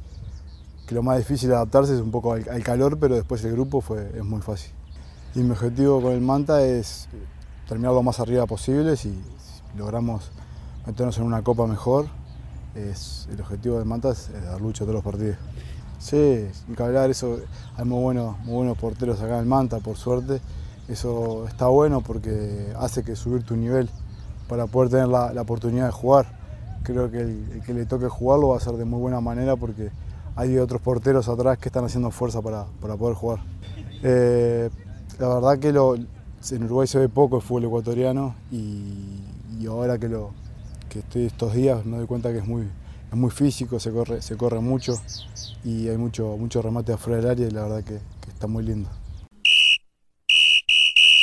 lo 0.90 1.02
más 1.02 1.18
difícil 1.18 1.50
de 1.50 1.54
adaptarse 1.54 1.94
es 1.94 2.00
un 2.00 2.10
poco 2.10 2.32
al, 2.32 2.62
calor, 2.64 2.98
pero 2.98 3.14
después 3.14 3.44
el 3.44 3.52
grupo 3.52 3.80
fue, 3.80 4.10
es 4.16 4.24
muy 4.24 4.40
fácil. 4.40 4.72
Y 5.34 5.40
mi 5.40 5.50
objetivo 5.50 6.02
con 6.02 6.12
el 6.12 6.20
Manta 6.20 6.64
es 6.64 7.06
terminar 7.68 7.92
lo 7.92 8.02
más 8.02 8.18
arriba 8.18 8.46
posible, 8.46 8.96
si, 8.96 9.16
logramos 9.76 10.30
meternos 10.86 11.18
en 11.18 11.24
una 11.24 11.42
copa 11.42 11.66
mejor, 11.66 12.06
es, 12.74 13.28
el 13.32 13.40
objetivo 13.40 13.78
del 13.78 13.84
Manta 13.84 14.10
es, 14.10 14.30
dar 14.44 14.60
lucha 14.60 14.84
todos 14.84 14.94
los 14.94 15.04
partidos. 15.04 15.36
Sí, 15.98 16.46
hablar, 16.78 17.10
eso, 17.10 17.38
hay 17.76 17.84
muy 17.84 18.02
buenos, 18.02 18.38
muy 18.40 18.54
buenos 18.54 18.78
porteros 18.78 19.20
acá 19.20 19.38
en 19.38 19.48
Manta, 19.48 19.78
por 19.78 19.96
suerte. 19.96 20.40
Eso 20.88 21.46
está 21.46 21.66
bueno 21.66 22.00
porque 22.00 22.72
hace 22.78 23.04
que 23.04 23.14
subir 23.14 23.44
tu 23.44 23.54
nivel 23.54 23.88
para 24.48 24.66
poder 24.66 24.90
tener 24.90 25.08
la, 25.08 25.42
oportunidad 25.42 25.86
de 25.86 25.92
jugar. 25.92 26.26
Creo 26.82 27.10
que 27.10 27.20
el, 27.20 27.62
que 27.64 27.74
le 27.74 27.84
toque 27.86 28.08
jugarlo 28.08 28.48
va 28.48 28.56
a 28.56 28.60
ser 28.60 28.72
de 28.74 28.84
muy 28.84 28.98
buena 28.98 29.20
manera 29.20 29.56
porque 29.56 29.90
hay 30.36 30.56
otros 30.58 30.80
porteros 30.80 31.28
atrás 31.28 31.58
que 31.58 31.68
están 31.68 31.84
haciendo 31.84 32.10
fuerza 32.10 32.40
para, 32.40 32.64
poder 32.96 33.14
jugar. 33.14 33.40
Eh, 34.02 34.70
la 35.18 35.28
verdad 35.28 35.58
que 35.58 35.72
lo, 35.72 35.94
en 35.94 36.64
Uruguay 36.64 36.88
se 36.88 36.98
ve 36.98 37.08
poco 37.08 37.36
el 37.36 37.42
fútbol 37.42 37.64
ecuatoriano 37.66 38.34
y, 38.50 39.20
ahora 39.66 39.98
que, 39.98 40.08
lo, 40.08 40.32
que 40.88 41.00
estoy 41.00 41.26
estos 41.26 41.54
días 41.54 41.84
me 41.84 41.98
doy 41.98 42.06
cuenta 42.06 42.32
que 42.32 42.38
es 42.38 42.46
muy, 42.46 42.62
es 42.62 43.16
muy 43.16 43.30
físico, 43.30 43.78
se 43.80 43.90
corre, 43.90 44.22
se 44.22 44.36
corre 44.36 44.60
mucho 44.60 44.94
y 45.64 45.88
hay 45.88 45.96
mucho, 45.96 46.36
mucho 46.36 46.62
remate 46.62 46.92
afuera 46.92 47.20
del 47.20 47.30
área 47.30 47.46
y 47.48 47.50
la 47.50 47.62
verdad 47.62 47.84
que 47.84 48.00
está 48.28 48.46
muy 48.46 48.64
lindo. 48.64 48.88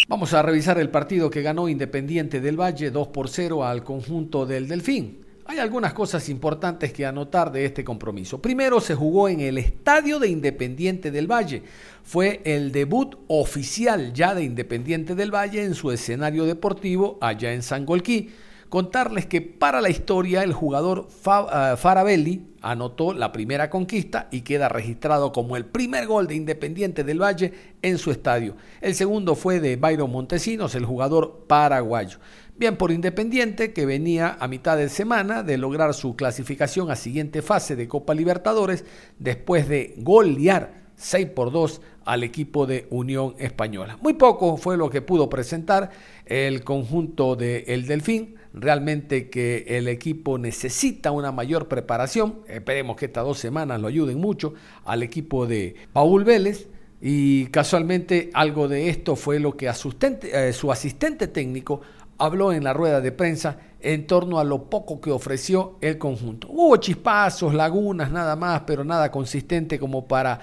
Vamos 0.10 0.34
a 0.34 0.42
revisar 0.42 0.80
el 0.80 0.90
partido 0.90 1.30
que 1.30 1.42
ganó 1.42 1.68
Independiente 1.68 2.40
del 2.40 2.58
Valle 2.58 2.92
2 2.92 3.10
por 3.10 3.28
0 3.28 3.66
al 3.66 3.84
conjunto 3.84 4.46
del 4.46 4.70
Delfín. 4.70 5.27
Hay 5.50 5.60
algunas 5.60 5.94
cosas 5.94 6.28
importantes 6.28 6.92
que 6.92 7.06
anotar 7.06 7.54
de 7.54 7.64
este 7.64 7.86
compromiso. 7.86 8.42
Primero 8.42 8.82
se 8.82 8.96
jugó 8.96 9.30
en 9.30 9.40
el 9.40 9.58
Estadio 9.58 10.20
de 10.20 10.28
Independiente 10.28 11.10
del 11.10 11.32
Valle. 11.32 11.64
Fue 12.04 12.42
el 12.44 12.74
debut 12.74 13.16
oficial 13.30 14.12
ya 14.12 14.36
de 14.36 14.44
Independiente 14.44 15.16
del 15.16 15.34
Valle 15.34 15.64
en 15.64 15.74
su 15.74 15.90
escenario 15.92 16.44
deportivo 16.44 17.18
allá 17.22 17.54
en 17.54 17.64
Sangolquí 17.64 18.30
contarles 18.70 19.26
que 19.26 19.42
para 19.42 19.82
la 19.82 19.90
historia 19.90 20.44
el 20.44 20.54
jugador 20.54 21.08
eh, 21.10 21.76
Farabelli 21.78 22.48
anotó 22.62 23.14
la 23.14 23.32
primera 23.32 23.70
conquista 23.70 24.28
y 24.32 24.42
queda 24.42 24.68
registrado 24.68 25.32
como 25.32 25.56
el 25.56 25.66
primer 25.66 26.08
gol 26.08 26.28
de 26.28 26.36
Independiente 26.36 27.04
del 27.04 27.22
Valle 27.22 27.54
en 27.82 27.98
su 27.98 28.12
estadio. 28.12 28.56
El 28.82 28.96
segundo 28.96 29.36
fue 29.36 29.60
de 29.60 29.78
Byron 29.78 30.12
Montesinos, 30.12 30.76
el 30.76 30.86
jugador 30.86 31.46
paraguayo. 31.48 32.20
Bien 32.60 32.76
por 32.76 32.92
Independiente, 32.92 33.72
que 33.72 33.86
venía 33.86 34.36
a 34.40 34.48
mitad 34.48 34.78
de 34.78 34.90
semana 34.90 35.44
de 35.44 35.60
lograr 35.60 35.94
su 35.94 36.16
clasificación 36.16 36.90
a 36.90 36.96
siguiente 36.96 37.44
fase 37.44 37.76
de 37.76 37.88
Copa 37.88 38.16
Libertadores 38.16 38.84
después 39.20 39.70
de 39.70 39.94
golear 39.98 40.88
6 40.96 41.28
por 41.36 41.52
2 41.52 41.82
al 42.04 42.24
equipo 42.24 42.66
de 42.66 42.88
Unión 42.90 43.36
Española. 43.38 44.00
Muy 44.02 44.14
poco 44.14 44.58
fue 44.58 44.76
lo 44.76 44.90
que 44.90 45.04
pudo 45.04 45.30
presentar 45.30 45.92
el 46.26 46.64
conjunto 46.64 47.36
de 47.36 47.66
El 47.68 47.86
Delfín. 47.86 48.34
Realmente 48.54 49.30
que 49.30 49.66
el 49.68 49.88
equipo 49.88 50.40
necesita 50.40 51.12
una 51.12 51.32
mayor 51.32 51.68
preparación. 51.68 52.40
Esperemos 52.48 52.96
que 52.96 53.06
estas 53.06 53.24
dos 53.24 53.38
semanas 53.38 53.80
lo 53.80 53.88
ayuden 53.88 54.18
mucho 54.18 54.56
al 54.84 55.04
equipo 55.04 55.46
de 55.46 55.76
Paul 55.94 56.24
Vélez. 56.24 56.68
Y 57.00 57.46
casualmente 57.48 58.32
algo 58.34 58.68
de 58.68 58.90
esto 58.90 59.16
fue 59.16 59.40
lo 59.40 59.56
que 59.56 59.70
eh, 59.70 60.54
su 60.54 60.72
asistente 60.72 61.28
técnico 61.28 61.82
habló 62.18 62.52
en 62.54 62.64
la 62.64 62.74
rueda 62.74 63.02
de 63.02 63.12
prensa 63.12 63.58
en 63.80 64.08
torno 64.08 64.40
a 64.40 64.44
lo 64.44 64.64
poco 64.64 65.00
que 65.00 65.12
ofreció 65.12 65.78
el 65.82 65.98
conjunto. 65.98 66.48
Hubo 66.50 66.76
chispazos, 66.78 67.54
lagunas, 67.54 68.12
nada 68.12 68.36
más, 68.36 68.64
pero 68.66 68.84
nada 68.84 69.12
consistente 69.12 69.80
como 69.80 70.08
para 70.08 70.40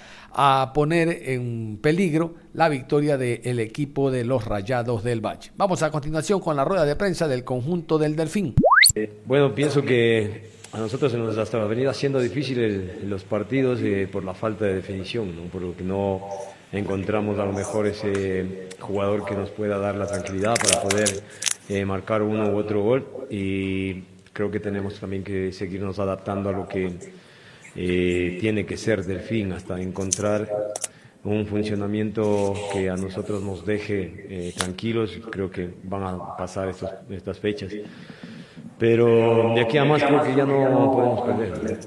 poner 0.73 1.09
en 1.31 1.79
peligro 1.83 2.35
la 2.55 2.69
victoria 2.69 3.17
del 3.17 3.61
equipo 3.61 4.11
de 4.11 4.25
los 4.25 4.45
Rayados 4.45 5.03
del 5.03 5.21
Valle. 5.21 5.51
Vamos 5.57 5.83
a 5.83 5.91
continuación 5.91 6.41
con 6.41 6.57
la 6.57 6.65
rueda 6.65 6.85
de 6.85 6.97
prensa 6.97 7.27
del 7.27 7.45
conjunto 7.45 7.99
del 7.99 8.17
Delfín. 8.17 8.55
bueno, 9.27 9.55
pienso 9.55 9.83
que 9.83 10.55
a 10.73 10.79
nosotros 10.79 11.13
se 11.13 11.19
nos 11.19 11.55
ha 11.55 11.65
venido 11.67 11.91
haciendo 11.91 12.21
difícil 12.21 13.09
los 13.09 13.25
partidos 13.25 13.81
eh, 13.83 14.09
por 14.11 14.25
la 14.25 14.35
falta 14.35 14.65
de 14.65 14.75
definición, 14.75 15.35
¿no? 15.37 15.43
por 15.45 15.63
lo 15.63 15.77
que 15.77 15.85
no 15.85 16.23
encontramos 16.73 17.39
a 17.39 17.45
lo 17.45 17.53
mejor 17.53 17.87
ese 17.87 18.69
jugador 18.81 19.25
que 19.25 19.35
nos 19.35 19.51
pueda 19.51 19.79
dar 19.79 19.95
la 19.95 20.07
tranquilidad 20.07 20.55
para 20.57 20.83
poder 20.83 21.23
eh, 21.69 21.85
marcar 21.85 22.23
uno 22.23 22.51
u 22.51 22.57
otro 22.57 22.83
gol 22.83 23.07
y 23.31 24.03
creo 24.33 24.51
que 24.51 24.61
tenemos 24.61 25.01
también 25.01 25.25
que 25.25 25.53
seguirnos 25.53 25.99
adaptando 25.99 26.51
a 26.51 26.53
lo 26.53 26.69
que 26.69 26.93
eh, 27.75 28.37
tiene 28.41 28.67
que 28.67 28.77
ser 28.77 29.05
Delfín 29.05 29.53
hasta 29.53 29.81
encontrar 29.81 30.49
un 31.25 31.47
funcionamiento 31.47 32.53
que 32.73 32.91
a 32.91 32.97
nosotros 32.97 33.43
nos 33.43 33.65
deje 33.65 34.27
eh, 34.29 34.53
tranquilos. 34.55 35.19
Creo 35.31 35.51
que 35.51 35.71
van 35.85 36.03
a 36.03 36.37
pasar 36.37 36.69
estas 36.69 37.39
fechas. 37.39 37.73
Pero 38.79 39.55
de 39.55 39.63
aquí 39.63 39.79
a 39.79 39.85
más 39.85 40.03
creo 40.03 40.23
que 40.23 40.35
ya 40.35 40.45
no 40.45 40.93
podemos 40.93 41.21
perder. 41.23 41.79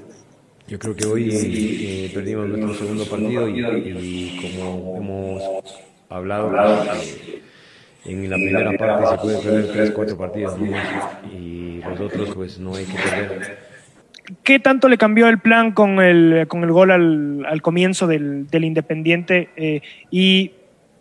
Yo 0.66 0.78
creo 0.78 0.96
que 0.96 1.06
hoy 1.06 2.10
perdimos 2.12 2.48
nuestro 2.48 2.74
segundo 2.74 3.04
partido 3.06 3.48
y, 3.48 4.38
como 4.42 4.96
hemos 4.96 5.42
hablado, 6.10 6.52
en 8.04 8.30
la 8.30 8.36
primera 8.36 8.72
parte 8.78 9.06
se 9.06 9.18
puede 9.18 9.38
perder 9.42 9.72
tres, 9.72 9.90
cuatro 9.90 10.16
partidos 10.16 10.56
y 11.32 11.80
los 11.80 12.00
otros 12.00 12.34
pues 12.34 12.58
no 12.58 12.74
hay 12.74 12.84
que 12.84 12.94
perder. 12.94 13.58
¿Qué 14.42 14.58
tanto 14.58 14.88
le 14.88 14.98
cambió 14.98 15.28
el 15.28 15.38
plan 15.38 15.72
con 15.72 16.00
el, 16.00 16.46
con 16.48 16.62
el 16.62 16.70
gol 16.70 16.90
al, 16.90 17.46
al 17.46 17.62
comienzo 17.62 18.06
del, 18.06 18.46
del 18.46 18.64
Independiente? 18.64 19.48
Eh, 19.56 19.80
¿Y 20.10 20.52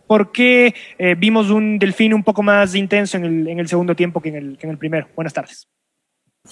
por 0.07 0.31
qué 0.31 0.73
eh, 0.97 1.15
vimos 1.17 1.49
un 1.49 1.77
Delfín 1.77 2.13
un 2.13 2.23
poco 2.23 2.41
más 2.41 2.73
intenso 2.73 3.17
en 3.17 3.25
el, 3.25 3.47
en 3.49 3.59
el 3.59 3.67
segundo 3.67 3.95
tiempo 3.95 4.21
que 4.21 4.29
en 4.29 4.35
el, 4.35 4.57
que 4.57 4.65
en 4.65 4.71
el 4.71 4.77
primero? 4.77 5.07
Buenas 5.15 5.33
tardes. 5.33 5.67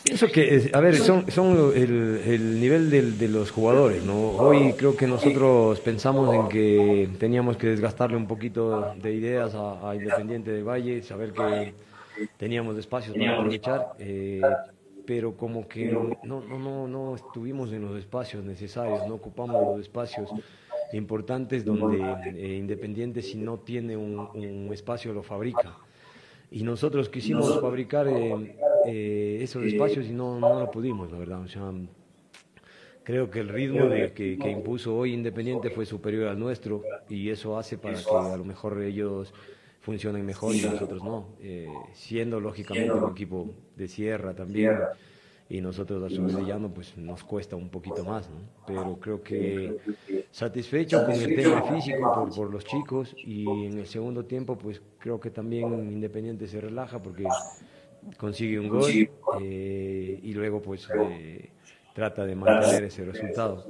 Pienso 0.04 0.28
que, 0.28 0.70
a 0.74 0.80
ver, 0.80 0.96
son, 0.98 1.30
son 1.32 1.74
el, 1.76 2.22
el 2.26 2.60
nivel 2.60 2.90
de, 2.90 3.12
de, 3.12 3.28
los 3.28 3.52
jugadores, 3.52 4.04
¿no? 4.04 4.32
Hoy 4.32 4.74
creo 4.74 4.96
que 4.96 5.08
nosotros 5.08 5.80
pensamos 5.80 6.34
en 6.34 6.48
que 6.48 7.10
teníamos 7.20 7.58
que 7.58 7.68
desgastarle 7.68 8.18
un 8.18 8.28
poquito 8.28 8.94
de 8.96 9.14
ideas 9.14 9.54
a, 9.56 9.96
Independiente 9.96 10.52
de 10.52 10.64
Valle, 10.64 11.02
saber 11.02 11.34
que 11.34 11.74
teníamos 12.38 12.78
espacios 12.78 13.18
para 13.18 13.36
aprovechar, 13.36 13.94
eh, 14.00 14.42
pero 15.06 15.36
como 15.36 15.68
que 15.68 15.86
no, 15.86 16.18
no, 16.24 16.60
no, 16.60 16.88
no 16.88 17.16
estuvimos 17.16 17.72
en 17.72 17.82
los 17.82 17.98
espacios 17.98 18.44
necesarios, 18.44 19.08
no 19.08 19.16
ocupamos 19.16 19.62
los 19.62 19.82
espacios 19.82 20.30
importantes 20.94 21.66
donde 21.66 21.98
eh, 22.36 22.58
Independiente 22.58 23.22
si 23.22 23.38
no 23.38 23.58
tiene 23.60 23.98
un, 23.98 24.20
un 24.20 24.70
espacio 24.72 25.14
lo 25.14 25.24
fabrica 25.24 25.78
y 26.52 26.64
nosotros 26.64 27.10
quisimos 27.10 27.60
fabricar 27.60 28.08
eh, 28.08 28.56
eh, 28.88 29.40
esos 29.42 29.66
espacios 29.66 30.06
y 30.08 30.12
no, 30.12 30.40
no 30.40 30.60
lo 30.60 30.72
pudimos, 30.72 31.12
la 31.12 31.18
verdad. 31.18 31.42
O 31.42 31.48
sea, 31.48 31.72
creo 33.04 33.30
que 33.30 33.40
el 33.40 33.50
ritmo 33.50 33.86
de, 33.86 34.12
que, 34.14 34.34
impuso 34.50 34.96
hoy 34.96 35.14
Independiente 35.14 35.70
fue 35.70 35.86
superior 35.86 36.28
al 36.28 36.40
nuestro 36.40 36.84
y 37.08 37.30
eso 37.30 37.58
hace 37.58 37.78
para 37.78 37.96
que 37.96 38.10
a 38.10 38.36
lo 38.36 38.44
mejor 38.44 38.82
ellos 38.82 39.34
funcionen 39.80 40.26
mejor 40.26 40.56
y 40.56 40.62
nosotros 40.62 41.04
no. 41.04 41.28
Eh, 41.40 41.68
siendo 41.94 42.40
lógicamente 42.40 42.92
un 42.92 43.12
equipo 43.12 43.52
de 43.76 43.88
sierra 43.88 44.34
también 44.34 44.76
y 45.48 45.62
nosotros 45.62 46.04
a 46.04 46.10
su 46.10 46.28
llano 46.44 46.74
pues 46.74 46.98
nos 46.98 47.24
cuesta 47.24 47.56
un 47.56 47.70
poquito 47.70 48.04
más, 48.04 48.28
¿no? 48.30 48.38
pero 48.66 48.98
creo 49.00 49.22
que 49.22 49.78
satisfecho 50.32 51.06
con 51.06 51.14
el 51.14 51.36
tema 51.36 51.62
físico 51.62 52.12
por, 52.16 52.36
por, 52.36 52.52
los 52.52 52.66
chicos 52.66 53.16
y 53.16 53.46
en 53.66 53.78
el 53.78 53.86
segundo 53.86 54.26
tiempo 54.26 54.58
pues 54.58 54.82
creo 54.98 55.20
que 55.20 55.30
también 55.30 55.72
Independiente 55.92 56.48
se 56.48 56.60
relaja 56.60 57.00
porque 57.00 57.26
consigue 58.18 58.60
un 58.60 58.70
gol 58.70 58.92
eh, 59.42 60.20
y 60.22 60.34
luego 60.34 60.62
pues 60.62 60.88
eh, 60.90 61.50
trata 61.94 62.26
de 62.26 62.36
mantener 62.36 62.84
ese 62.86 63.06
resultado. 63.06 63.66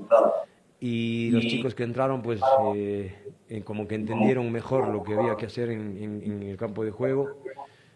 y 0.80 1.32
los 1.32 1.44
chicos 1.44 1.76
que 1.76 1.84
entraron 1.84 2.22
pues 2.22 2.42
eh, 2.76 3.62
como 3.64 3.88
que 3.88 3.96
entendieron 3.96 4.52
mejor 4.52 4.90
lo 4.90 5.04
que 5.04 5.14
había 5.14 5.36
que 5.36 5.46
hacer 5.46 5.70
en, 5.70 6.44
el 6.44 6.58
campo 6.58 6.84
de 6.84 6.92
juego 6.92 7.42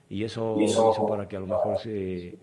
y 0.10 0.24
eso 0.24 0.58
hizo 0.60 1.05
para 1.08 1.27
que 1.27 1.38
a 1.38 1.39
lo 1.39 1.48
mejor 1.48 1.77
se, 1.79 2.38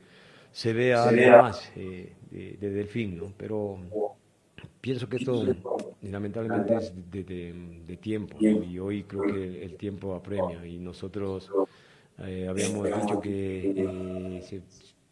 se 0.52 0.72
vea 0.72 1.04
algo 1.04 1.42
más 1.42 1.70
eh, 1.76 2.14
de, 2.30 2.56
de, 2.60 2.70
Delfín, 2.70 3.18
¿no? 3.18 3.32
Pero 3.36 3.78
pienso 4.80 5.08
que 5.08 5.16
esto 5.16 5.44
lamentablemente 6.02 6.76
es 6.76 6.92
de, 7.10 7.98
tiempo 8.00 8.36
y 8.40 8.78
hoy 8.78 9.02
creo 9.02 9.22
que 9.24 9.64
el 9.64 9.76
tiempo 9.76 10.14
apremia 10.14 10.64
y 10.66 10.78
nosotros 10.78 11.50
eh, 12.18 12.46
habíamos 12.48 12.84
dicho 12.86 13.20
que 13.20 13.72
eh, 13.76 14.42
se 14.42 14.62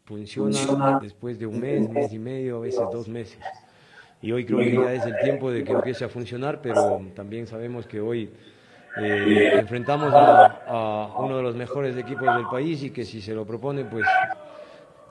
funciona 0.04 0.98
después 1.00 1.38
de 1.38 1.46
un 1.46 1.60
mes, 1.60 1.88
mes 1.88 2.12
y 2.12 2.18
medio, 2.18 2.58
a 2.58 2.60
veces 2.60 2.82
dos 2.92 3.08
meses. 3.08 3.38
Y 4.22 4.32
hoy 4.32 4.46
creo 4.46 4.58
que 4.58 4.72
ya 4.72 4.92
es 4.94 5.04
el 5.04 5.18
tiempo 5.22 5.50
de 5.50 5.64
que 5.64 5.72
empiece 5.72 6.04
a 6.04 6.08
funcionar, 6.08 6.62
pero 6.62 7.02
también 7.14 7.46
sabemos 7.46 7.86
que 7.86 8.00
hoy 8.00 8.30
eh, 8.96 9.50
enfrentamos 9.54 10.10
a, 10.14 11.14
uno 11.18 11.36
de 11.36 11.42
los 11.42 11.54
mejores 11.54 11.96
equipos 11.96 12.34
del 12.34 12.46
país 12.46 12.82
y 12.84 12.90
que 12.90 13.04
si 13.04 13.20
se 13.20 13.34
lo 13.34 13.44
propone, 13.44 13.84
pues 13.84 14.06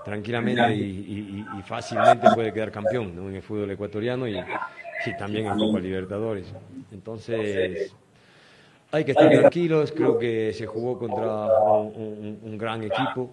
tranquilamente 0.03 0.75
y, 0.75 1.45
fácilmente 1.65 2.27
puede 2.33 2.51
quedar 2.51 2.71
campeón 2.71 3.13
en 3.17 3.35
el 3.35 3.41
fútbol 3.41 3.71
ecuatoriano 3.71 4.27
y 4.27 4.35
sí, 5.03 5.11
también 5.17 5.45
en 5.45 5.57
Copa 5.59 5.79
Libertadores. 5.79 6.51
Entonces, 6.91 7.93
hay 8.93 9.03
que 9.03 9.11
estar 9.11 9.27
tranquilos, 9.27 9.91
creo 9.91 10.19
que 10.19 10.53
se 10.53 10.67
jugó 10.67 10.99
contra 10.99 11.47
un, 11.81 12.57
gran 12.59 12.83
equipo 12.83 13.29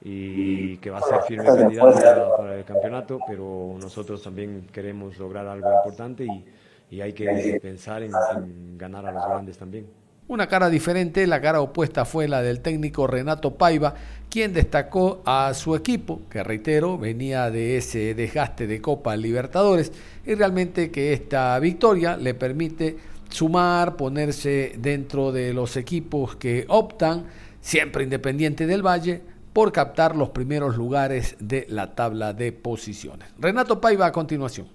y 0.00 0.76
que 0.78 0.90
va 0.90 0.98
a 0.98 1.02
ser 1.02 1.22
firme 1.22 1.44
candidato 1.44 2.36
para, 2.36 2.56
el 2.56 2.64
campeonato, 2.64 3.18
pero 3.26 3.76
nosotros 3.80 4.22
también 4.22 4.68
queremos 4.72 5.18
lograr 5.18 5.46
algo 5.46 5.68
importante 5.72 6.24
y, 6.24 7.00
hay 7.00 7.14
que 7.14 7.58
pensar 7.62 8.02
en, 8.02 8.12
en 8.36 8.76
ganar 8.76 9.06
a 9.06 9.12
los 9.12 9.26
grandes 9.26 9.56
también. 9.56 9.86
Una 10.28 10.46
cara 10.46 10.68
diferente, 10.68 11.26
la 11.26 11.40
cara 11.40 11.62
opuesta 11.62 12.04
fue 12.04 12.28
la 12.28 12.42
del 12.42 12.60
técnico 12.60 13.06
Renato 13.06 13.54
Paiva, 13.54 13.94
quien 14.30 14.52
destacó 14.52 15.22
a 15.24 15.52
su 15.54 15.74
equipo, 15.74 16.20
que 16.30 16.44
reitero, 16.44 16.96
venía 16.96 17.50
de 17.50 17.78
ese 17.78 18.14
desgaste 18.14 18.66
de 18.66 18.80
Copa 18.80 19.16
Libertadores, 19.16 19.90
y 20.24 20.34
realmente 20.34 20.90
que 20.90 21.12
esta 21.12 21.58
victoria 21.58 22.16
le 22.16 22.34
permite 22.34 22.96
sumar, 23.32 23.96
ponerse 23.96 24.74
dentro 24.78 25.32
de 25.32 25.52
los 25.52 25.76
equipos 25.76 26.36
que 26.36 26.64
optan, 26.68 27.26
siempre 27.60 28.04
independiente 28.04 28.66
del 28.66 28.86
Valle, 28.86 29.22
por 29.52 29.72
captar 29.72 30.16
los 30.16 30.30
primeros 30.30 30.76
lugares 30.76 31.36
de 31.38 31.66
la 31.68 31.94
tabla 31.94 32.32
de 32.32 32.52
posiciones. 32.52 33.28
Renato 33.38 33.80
Paiva 33.80 34.06
a 34.06 34.12
continuación. 34.12 34.68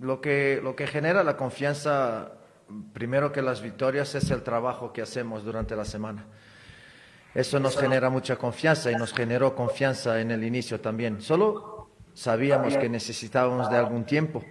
Lo 0.00 0.20
que, 0.20 0.60
lo 0.62 0.74
que 0.74 0.86
genera 0.86 1.22
la 1.22 1.36
confianza 1.36 2.32
primero 2.92 3.32
que 3.32 3.42
las 3.42 3.62
victorias 3.62 4.14
es 4.14 4.30
el 4.30 4.42
trabajo 4.42 4.92
que 4.92 5.02
hacemos 5.02 5.44
durante 5.44 5.76
la 5.76 5.84
semana. 5.84 6.24
Eso 7.34 7.58
nos 7.58 7.78
genera 7.78 8.10
mucha 8.10 8.36
confianza 8.36 8.90
y 8.90 8.96
nos 8.96 9.12
generó 9.12 9.54
confianza 9.54 10.20
en 10.20 10.30
el 10.30 10.44
inicio 10.44 10.80
también. 10.80 11.22
Solo 11.22 11.88
sabíamos 12.12 12.76
que 12.76 12.88
necesitábamos 12.88 13.70
de 13.70 13.76
algún 13.76 14.04
tiempo 14.04 14.42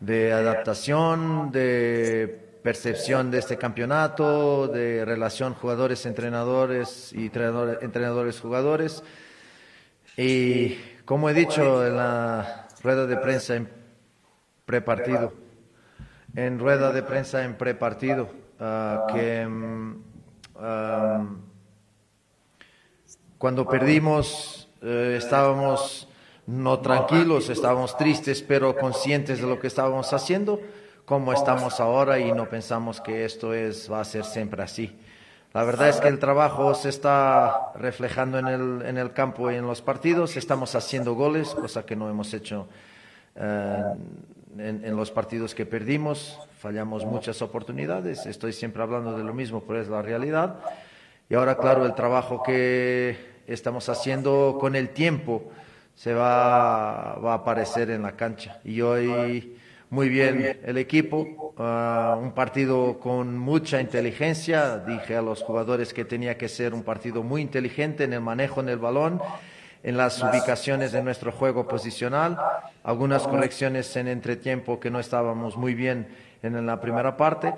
de 0.00 0.32
adaptación, 0.32 1.52
de 1.52 2.49
percepción 2.62 3.30
de 3.30 3.38
este 3.38 3.56
campeonato, 3.56 4.68
de 4.68 5.04
relación 5.04 5.54
jugadores-entrenadores 5.54 7.12
y 7.12 7.26
entrenadores-jugadores. 7.26 9.02
Y 10.16 10.76
como 11.04 11.30
he 11.30 11.34
dicho 11.34 11.86
en 11.86 11.96
la 11.96 12.68
rueda 12.82 13.06
de 13.06 13.16
prensa 13.16 13.56
en 13.56 13.68
prepartido, 14.64 15.32
en 16.34 16.58
rueda 16.58 16.92
de 16.92 17.02
prensa 17.02 17.44
en 17.44 17.56
prepartido 17.56 18.30
uh, 18.60 19.12
que 19.12 19.46
um, 19.46 20.02
cuando 23.38 23.66
perdimos 23.66 24.68
uh, 24.82 24.86
estábamos 24.86 26.06
no 26.46 26.80
tranquilos, 26.80 27.48
estábamos 27.48 27.96
tristes, 27.96 28.42
pero 28.42 28.76
conscientes 28.76 29.40
de 29.40 29.46
lo 29.46 29.58
que 29.60 29.68
estábamos 29.68 30.12
haciendo, 30.12 30.60
como 31.10 31.32
estamos 31.32 31.80
ahora 31.80 32.20
y 32.20 32.30
no 32.30 32.48
pensamos 32.48 33.00
que 33.00 33.24
esto 33.24 33.52
es, 33.52 33.90
va 33.90 34.00
a 34.00 34.04
ser 34.04 34.24
siempre 34.24 34.62
así. 34.62 34.96
La 35.52 35.64
verdad 35.64 35.88
es 35.88 35.96
que 35.96 36.06
el 36.06 36.20
trabajo 36.20 36.72
se 36.72 36.88
está 36.88 37.72
reflejando 37.74 38.38
en 38.38 38.46
el, 38.46 38.82
en 38.86 38.96
el 38.96 39.12
campo 39.12 39.50
y 39.50 39.56
en 39.56 39.66
los 39.66 39.82
partidos, 39.82 40.36
estamos 40.36 40.76
haciendo 40.76 41.14
goles, 41.14 41.48
cosa 41.48 41.84
que 41.84 41.96
no 41.96 42.08
hemos 42.08 42.32
hecho 42.32 42.68
uh, 43.34 43.96
en, 44.56 44.94
los 44.94 45.10
partidos 45.10 45.52
que 45.52 45.66
perdimos, 45.66 46.38
fallamos 46.60 47.04
muchas 47.04 47.42
oportunidades, 47.42 48.24
estoy 48.26 48.52
siempre 48.52 48.80
hablando 48.80 49.18
de 49.18 49.24
lo 49.24 49.34
mismo, 49.34 49.64
pero 49.66 49.80
es 49.80 49.88
la 49.88 50.02
realidad. 50.02 50.60
Y 51.28 51.34
ahora, 51.34 51.56
claro, 51.56 51.86
el 51.86 51.94
trabajo 51.96 52.40
que 52.44 53.16
estamos 53.48 53.88
haciendo 53.88 54.58
con 54.60 54.76
el 54.76 54.90
tiempo 54.90 55.50
se 55.96 56.14
va, 56.14 57.16
va 57.16 57.32
a 57.32 57.36
aparecer 57.38 57.90
en 57.90 58.02
la 58.02 58.12
cancha. 58.12 58.60
Y 58.62 58.80
hoy, 58.80 59.56
muy 59.90 60.08
bien 60.08 60.60
el 60.64 60.78
equipo, 60.78 61.54
ah, 61.58 62.16
un 62.20 62.32
partido 62.32 62.98
con 63.00 63.36
mucha 63.36 63.80
inteligencia, 63.80 64.78
dije 64.78 65.16
a 65.16 65.22
los 65.22 65.42
jugadores 65.42 65.92
que 65.92 66.04
tenía 66.04 66.38
que 66.38 66.48
ser 66.48 66.72
un 66.74 66.84
partido 66.84 67.22
muy 67.22 67.42
inteligente 67.42 68.04
en 68.04 68.12
el 68.12 68.20
manejo 68.20 68.60
en 68.60 68.68
el 68.68 68.78
balón 68.78 69.20
en 69.82 69.96
las 69.96 70.22
ubicaciones 70.22 70.92
de 70.92 71.02
nuestro 71.02 71.32
juego 71.32 71.66
posicional, 71.66 72.38
algunas 72.82 73.26
correcciones 73.26 73.96
en 73.96 74.08
entretiempo 74.08 74.78
que 74.78 74.90
no 74.90 75.00
estábamos 75.00 75.56
muy 75.56 75.74
bien 75.74 76.08
en 76.42 76.66
la 76.66 76.80
primera 76.80 77.16
parte, 77.16 77.54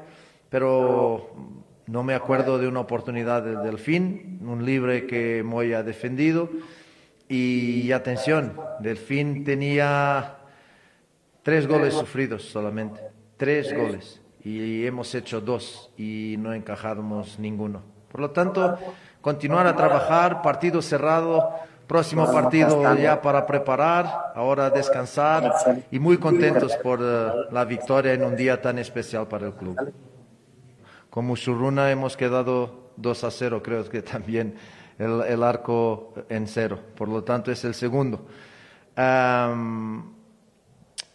pero 0.49 1.35
no 1.87 2.03
me 2.03 2.15
acuerdo 2.15 2.59
de 2.59 2.69
una 2.69 2.81
oportunidad 2.81 3.43
del 3.43 3.63
Delfín, 3.63 4.39
un 4.43 4.65
libre 4.65 5.07
que 5.07 5.43
Moy 5.43 5.73
ha 5.73 5.83
defendido. 5.83 6.49
Y 7.29 7.91
atención, 7.93 8.55
Delfín 8.81 9.43
tenía 9.45 10.37
tres 11.43 11.67
goles 11.67 11.95
sufridos 11.95 12.45
solamente, 12.45 13.01
tres 13.37 13.75
goles, 13.77 14.21
y 14.45 14.87
hemos 14.87 15.15
hecho 15.15 15.41
dos 15.41 15.91
y 15.97 16.37
no 16.39 16.53
encajamos 16.53 17.39
ninguno. 17.39 17.83
Por 18.11 18.21
lo 18.21 18.31
tanto, 18.31 18.79
continuar 19.21 19.67
a 19.67 19.77
trabajar, 19.77 20.43
partido 20.43 20.83
cerrado, 20.83 21.55
Próximo 21.93 22.31
partido 22.33 22.97
ya 22.97 23.21
para 23.21 23.45
preparar, 23.45 24.33
ahora 24.35 24.71
descansar 24.71 25.85
y 25.91 25.99
muy 25.99 26.17
contentos 26.17 26.75
por 26.77 27.01
eh, 27.03 27.31
la 27.51 27.67
victoria 27.67 28.15
en 28.15 28.25
un 28.25 28.35
día 28.35 28.63
tan 28.63 28.79
especial 28.79 29.29
para 29.29 29.49
el 29.49 29.53
club. 29.53 29.77
Con 31.11 31.27
Musuruna 31.27 31.91
hemos 31.91 32.17
quedado 32.17 32.93
2 32.97 33.25
a 33.25 33.31
0, 33.31 33.63
creo 33.63 33.87
que 33.91 34.01
también 34.01 34.55
el, 34.99 35.43
arco 35.43 36.15
en 36.31 36.47
cero, 36.47 36.79
por 36.97 37.09
lo 37.09 37.25
tanto 37.25 37.53
es 37.53 37.63
el 37.65 37.75
segundo. 37.75 38.25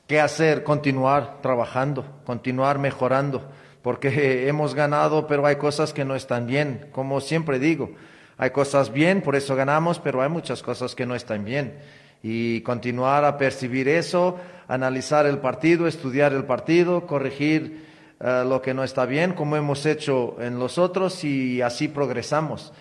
¿Qué 0.07 0.21
hacer? 0.21 0.63
Continuar 0.63 1.41
trabajando, 1.41 2.05
continuar 2.25 2.79
mejorando, 2.79 3.45
porque 3.81 4.47
hemos 4.47 4.73
ganado, 4.73 5.27
pero 5.27 5.45
hay 5.45 5.57
cosas 5.57 5.91
que 5.91 6.05
no 6.05 6.15
están 6.15 6.47
bien, 6.47 6.87
como 6.93 7.19
siempre 7.19 7.59
digo. 7.59 7.91
Hay 8.37 8.51
cosas 8.51 8.93
bien, 8.93 9.21
por 9.21 9.35
eso 9.35 9.53
ganamos, 9.57 9.99
pero 9.99 10.21
hay 10.21 10.29
muchas 10.29 10.63
cosas 10.63 10.95
que 10.95 11.05
no 11.05 11.13
están 11.13 11.43
bien. 11.43 11.79
Y 12.23 12.61
continuar 12.61 13.25
a 13.25 13.37
percibir 13.37 13.89
eso, 13.89 14.37
analizar 14.69 15.25
el 15.25 15.39
partido, 15.39 15.87
estudiar 15.87 16.31
el 16.31 16.45
partido, 16.45 17.05
corregir 17.05 17.85
eh, 18.21 18.45
lo 18.47 18.61
que 18.61 18.73
no 18.73 18.85
está 18.85 19.05
bien, 19.05 19.33
como 19.33 19.57
hemos 19.57 19.85
hecho 19.85 20.37
en 20.39 20.57
los 20.57 20.77
otros, 20.77 21.25
y 21.25 21.61
así 21.61 21.89
progresamos. 21.89 22.71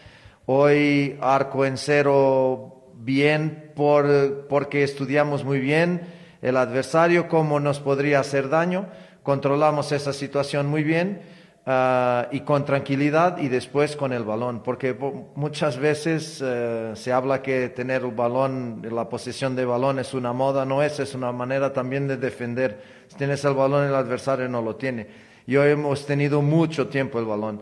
Hoy 0.46 1.18
arco 1.20 1.64
en 1.64 1.76
cero 1.76 2.84
bien 2.94 3.72
por, 3.74 4.46
porque 4.48 4.84
estudiamos 4.84 5.42
muy 5.42 5.58
bien 5.58 6.14
el 6.46 6.56
adversario, 6.56 7.28
cómo 7.28 7.61
nos 7.61 7.80
podría 7.80 8.20
hacer 8.20 8.48
daño, 8.48 8.87
controlamos 9.22 9.92
esa 9.92 10.12
situación 10.12 10.66
muy 10.66 10.82
bien 10.82 11.20
Ah, 11.68 12.28
y 12.30 12.42
con 12.42 12.64
tranquilidad 12.64 13.38
y 13.38 13.48
después 13.48 13.96
con 13.96 14.12
el 14.12 14.22
balón, 14.22 14.62
porque 14.62 14.96
muchas 15.35 15.76
veces 15.78 16.40
eh, 16.40 16.92
se 16.94 17.12
habla 17.12 17.42
que 17.42 17.70
tener 17.70 18.04
el 18.04 18.12
balón, 18.12 18.87
la 18.88 19.09
posesión 19.09 19.56
de 19.56 19.64
balón 19.64 19.98
es 19.98 20.14
una 20.14 20.32
moda, 20.32 20.64
no 20.64 20.80
es, 20.80 21.00
es 21.00 21.16
una 21.16 21.32
manera 21.32 21.72
también 21.72 22.06
de 22.06 22.18
defender. 22.18 22.80
Si 23.09 23.16
tienes 23.16 23.44
el 23.44 23.54
balón, 23.54 23.85
el 23.85 23.96
adversario 23.96 24.48
no 24.48 24.62
lo 24.62 24.76
tiene. 24.76 25.09
Y 25.44 25.56
hoy 25.56 25.72
hemos 25.72 26.06
tenido 26.06 26.40
mucho 26.40 26.87
tiempo 26.87 27.18
el 27.18 27.24
balón. 27.24 27.61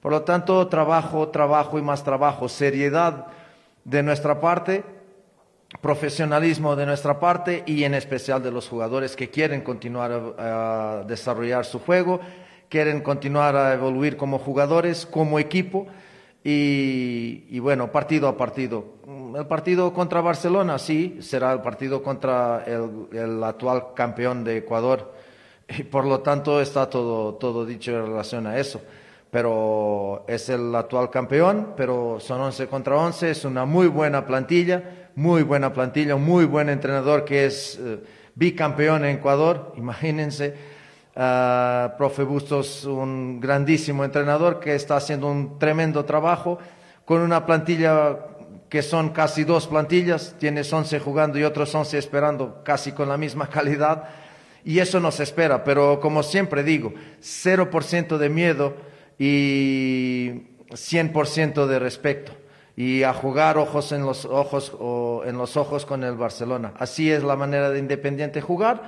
Por 0.00 0.12
lo 0.12 0.22
tanto, 0.22 0.66
trabajo, 0.68 1.28
trabajo 1.28 1.78
y 1.78 1.82
más 1.82 2.02
trabajo, 2.02 2.48
seriedad 2.48 3.26
de 3.84 4.02
nuestra 4.02 4.40
parte, 4.40 4.82
profesionalismo 5.80 6.76
de 6.76 6.86
nuestra 6.86 7.18
parte 7.18 7.62
y 7.66 7.84
en 7.84 7.94
especial 7.94 8.42
de 8.42 8.50
los 8.50 8.68
jugadores 8.68 9.16
que 9.16 9.30
quieren 9.30 9.62
continuar 9.62 10.34
a 10.38 11.04
desarrollar 11.06 11.64
su 11.64 11.78
juego 11.78 12.20
quieren 12.72 13.02
continuar 13.02 13.54
a 13.54 13.74
evoluir 13.74 14.16
como 14.16 14.38
jugadores, 14.38 15.04
como 15.04 15.38
equipo 15.38 15.88
y, 16.42 17.58
bueno, 17.58 17.92
partido 17.92 18.28
a 18.28 18.36
partido. 18.38 18.94
El 19.36 19.46
partido 19.46 19.92
contra 19.92 20.22
Barcelona, 20.22 20.78
sí, 20.78 21.18
será 21.20 21.52
el 21.52 21.60
partido 21.60 22.02
contra 22.02 22.64
el, 22.64 23.44
actual 23.44 23.92
campeón 23.94 24.42
de 24.42 24.56
Ecuador. 24.56 25.12
y 25.68 25.82
por 25.82 26.06
lo 26.06 26.20
tanto 26.20 26.62
está 26.62 26.88
todo, 26.88 27.34
todo 27.34 27.66
dicho 27.66 27.90
en 27.90 28.06
relación 28.06 28.46
a 28.46 28.58
eso. 28.58 28.80
Pero 29.30 30.24
es 30.26 30.48
el 30.48 30.74
actual 30.74 31.10
campeón, 31.10 31.74
pero 31.76 32.20
son 32.20 32.40
11 32.40 32.68
contra 32.68 32.96
11, 32.96 33.32
es 33.32 33.44
una 33.44 33.66
muy 33.66 33.88
buena 33.88 34.24
plantilla, 34.24 35.01
muy 35.14 35.42
buena 35.42 35.72
plantilla, 35.72 36.14
un 36.14 36.24
muy 36.24 36.44
buen 36.44 36.68
entrenador 36.68 37.24
que 37.24 37.46
es 37.46 37.78
eh, 37.80 38.00
bicampeón 38.34 39.04
en 39.04 39.16
Ecuador, 39.16 39.72
imagínense. 39.76 40.72
Uh, 41.14 41.94
profe 41.98 42.22
Bustos, 42.22 42.86
un 42.86 43.38
grandísimo 43.38 44.02
entrenador 44.02 44.58
que 44.60 44.74
está 44.74 44.96
haciendo 44.96 45.30
un 45.30 45.58
tremendo 45.58 46.06
trabajo 46.06 46.58
con 47.04 47.20
una 47.20 47.44
plantilla 47.44 48.16
que 48.70 48.80
son 48.80 49.10
casi 49.10 49.44
dos 49.44 49.66
plantillas, 49.66 50.34
tienes 50.38 50.72
11 50.72 51.00
jugando 51.00 51.38
y 51.38 51.44
otros 51.44 51.74
11 51.74 51.98
esperando 51.98 52.62
casi 52.64 52.92
con 52.92 53.10
la 53.10 53.18
misma 53.18 53.46
calidad 53.50 54.04
y 54.64 54.78
eso 54.78 55.00
nos 55.00 55.20
espera, 55.20 55.64
pero 55.64 56.00
como 56.00 56.22
siempre 56.22 56.62
digo, 56.62 56.94
0% 57.20 58.16
de 58.16 58.28
miedo 58.30 58.76
y 59.18 60.30
100% 60.70 61.66
de 61.66 61.78
respeto 61.78 62.32
y 62.76 63.02
a 63.02 63.12
jugar 63.12 63.58
ojos 63.58 63.92
en 63.92 64.02
los 64.02 64.24
ojos 64.24 64.72
o 64.78 65.22
en 65.26 65.36
los 65.36 65.56
ojos 65.56 65.86
con 65.86 66.04
el 66.04 66.16
Barcelona. 66.16 66.74
Así 66.78 67.10
es 67.10 67.22
la 67.22 67.36
manera 67.36 67.70
de 67.70 67.78
Independiente 67.78 68.40
jugar, 68.40 68.82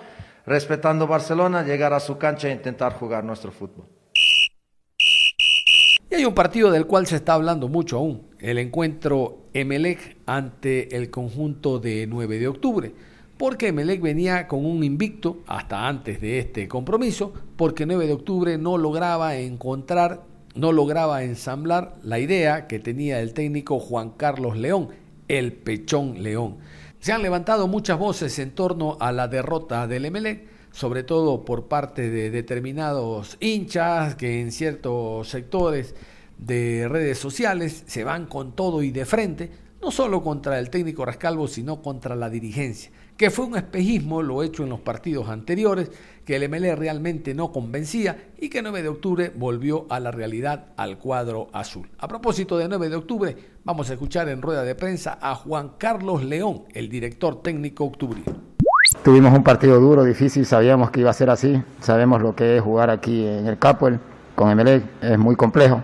respetando 0.47 1.07
Barcelona, 1.07 1.62
llegar 1.62 1.92
a 1.92 2.01
su 2.01 2.18
cancha 2.18 2.49
e 2.49 2.53
intentar 2.53 2.94
jugar 2.94 3.25
nuestro 3.25 3.53
fútbol. 3.53 3.87
Y 6.11 6.14
hay 6.14 6.25
un 6.25 6.35
partido 6.35 6.70
del 6.70 6.87
cual 6.87 7.07
se 7.07 7.16
está 7.16 7.35
hablando 7.35 7.68
mucho 7.68 7.99
aún, 7.99 8.31
el 8.38 8.59
encuentro 8.59 9.49
Emelec 9.53 10.18
ante 10.27 10.97
el 10.97 11.11
conjunto 11.11 11.79
de 11.79 12.07
9 12.07 12.38
de 12.38 12.49
octubre 12.49 12.94
porque 13.37 13.68
Emelec 13.68 14.01
venía 14.01 14.47
con 14.47 14.64
un 14.64 14.85
invicto 14.85 15.42
hasta 15.47 15.88
antes 15.88 16.20
de 16.20 16.38
este 16.38 16.68
compromiso, 16.68 17.33
porque 17.57 17.87
9 17.87 18.07
de 18.07 18.12
octubre 18.12 18.59
no 18.59 18.79
lograba 18.79 19.37
encontrar, 19.37 20.23
no 20.54 20.72
lograba 20.72 21.24
ensamblar 21.24 21.96
la 22.02 22.18
idea 22.18 22.66
que 22.66 22.78
tenía 22.78 23.20
el 23.20 23.34
técnico 23.34 23.80
Juan 23.80 24.10
Carlos 24.10 24.56
León, 24.56 24.88
el 25.28 25.52
Pechón 25.52 26.22
León. 26.22 26.58
Se 27.00 27.12
han 27.12 27.22
levantado 27.22 27.66
muchas 27.66 27.98
voces 27.98 28.38
en 28.38 28.52
torno 28.52 28.96
a 29.00 29.12
la 29.12 29.28
derrota 29.28 29.86
del 29.86 30.04
Emelec, 30.04 30.46
sobre 30.70 31.02
todo 31.02 31.44
por 31.44 31.66
parte 31.68 32.08
de 32.08 32.30
determinados 32.30 33.36
hinchas 33.40 34.14
que 34.14 34.40
en 34.40 34.52
ciertos 34.52 35.28
sectores 35.28 35.94
de 36.38 36.88
redes 36.88 37.18
sociales 37.18 37.84
se 37.86 38.04
van 38.04 38.26
con 38.26 38.52
todo 38.52 38.82
y 38.82 38.90
de 38.90 39.04
frente, 39.04 39.50
no 39.82 39.90
solo 39.90 40.22
contra 40.22 40.58
el 40.58 40.70
técnico 40.70 41.04
Rascalvo, 41.04 41.46
sino 41.46 41.82
contra 41.82 42.16
la 42.16 42.30
dirigencia 42.30 42.90
que 43.16 43.31
fue 43.31 43.46
un 43.46 43.57
espejismo 43.57 44.22
lo 44.22 44.42
hecho 44.42 44.64
en 44.64 44.70
los 44.70 44.81
partidos 44.81 45.29
anteriores, 45.29 45.90
que 46.24 46.37
el 46.37 46.48
MLE 46.48 46.74
realmente 46.74 47.35
no 47.35 47.53
convencía 47.53 48.31
y 48.38 48.48
que 48.48 48.62
9 48.62 48.83
de 48.83 48.88
octubre 48.88 49.33
volvió 49.35 49.87
a 49.90 50.00
la 50.00 50.11
realidad 50.11 50.66
al 50.77 50.98
cuadro 50.98 51.48
azul. 51.53 51.88
A 51.98 52.09
propósito 52.09 52.59
de 52.59 52.68
9 52.68 52.88
de 52.88 52.96
octubre, 52.96 53.37
vamos 53.62 53.90
a 53.90 53.92
escuchar 53.92 54.29
en 54.29 54.42
rueda 54.42 54.64
de 54.64 54.74
prensa 54.74 55.18
a 55.20 55.35
Juan 55.35 55.72
Carlos 55.79 56.24
León, 56.24 56.64
el 56.72 56.88
director 56.88 57.42
técnico 57.42 57.85
octubrino. 57.85 58.33
Tuvimos 59.03 59.37
un 59.37 59.44
partido 59.44 59.79
duro, 59.79 60.03
difícil, 60.03 60.46
sabíamos 60.46 60.90
que 60.90 61.00
iba 61.00 61.11
a 61.11 61.14
ser 61.14 61.31
así, 61.31 61.62
sabemos 61.81 62.22
lo 62.22 62.35
que 62.35 62.57
es 62.57 62.62
jugar 62.62 62.90
aquí 62.90 63.27
en 63.27 63.46
el 63.46 63.59
Capuel 63.59 64.00
con 64.35 64.55
MLE, 64.57 64.83
es 65.03 65.18
muy 65.18 65.37
complejo, 65.37 65.83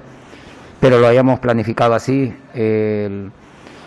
pero 0.80 0.98
lo 0.98 1.06
habíamos 1.06 1.38
planificado 1.38 1.94
así. 1.94 2.34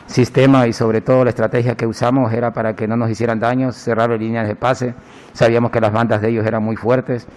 Sistema 0.07 0.67
y 0.67 0.73
sobre 0.73 1.01
todo 1.01 1.23
la 1.23 1.29
estrategia 1.29 1.75
que 1.75 1.87
usamos 1.87 2.33
era 2.33 2.53
para 2.53 2.75
que 2.75 2.87
no 2.87 2.97
nos 2.97 3.09
hicieran 3.09 3.39
daños, 3.39 3.75
cerrar 3.75 4.09
líneas 4.11 4.47
de 4.47 4.55
pase. 4.55 4.93
Sabíamos 5.33 5.71
que 5.71 5.81
las 5.81 5.91
bandas 5.91 6.21
de 6.21 6.29
ellos 6.29 6.45
eran 6.45 6.63
muy 6.63 6.75
fuertes 6.75 7.27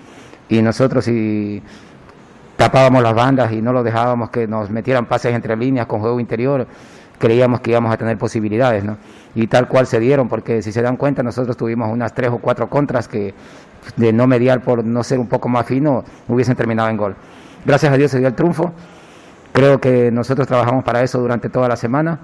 y 0.48 0.62
nosotros 0.62 1.04
si 1.04 1.62
tapábamos 2.56 3.02
las 3.02 3.14
bandas 3.14 3.52
y 3.52 3.62
no 3.62 3.72
lo 3.72 3.82
dejábamos 3.82 4.30
que 4.30 4.46
nos 4.46 4.70
metieran 4.70 5.06
pases 5.06 5.34
entre 5.34 5.56
líneas 5.56 5.86
con 5.86 6.00
juego 6.00 6.20
interior, 6.20 6.66
creíamos 7.18 7.60
que 7.60 7.70
íbamos 7.70 7.92
a 7.92 7.96
tener 7.96 8.18
posibilidades, 8.18 8.84
¿no? 8.84 8.96
Y 9.34 9.46
tal 9.46 9.68
cual 9.68 9.86
se 9.86 10.00
dieron, 10.00 10.28
porque 10.28 10.62
si 10.62 10.72
se 10.72 10.80
dan 10.82 10.96
cuenta, 10.96 11.22
nosotros 11.22 11.56
tuvimos 11.56 11.90
unas 11.90 12.14
tres 12.14 12.30
o 12.30 12.38
cuatro 12.38 12.68
contras 12.68 13.08
que 13.08 13.34
de 13.96 14.12
no 14.12 14.26
mediar 14.26 14.62
por 14.62 14.84
no 14.84 15.04
ser 15.04 15.18
un 15.18 15.28
poco 15.28 15.48
más 15.48 15.66
fino, 15.66 16.04
hubiesen 16.28 16.56
terminado 16.56 16.88
en 16.88 16.96
gol. 16.96 17.14
Gracias 17.64 17.92
a 17.92 17.96
Dios 17.96 18.10
se 18.10 18.18
dio 18.18 18.28
el 18.28 18.34
triunfo. 18.34 18.72
Creo 19.52 19.80
que 19.80 20.10
nosotros 20.10 20.46
trabajamos 20.46 20.84
para 20.84 21.02
eso 21.02 21.18
durante 21.18 21.48
toda 21.48 21.68
la 21.68 21.76
semana. 21.76 22.18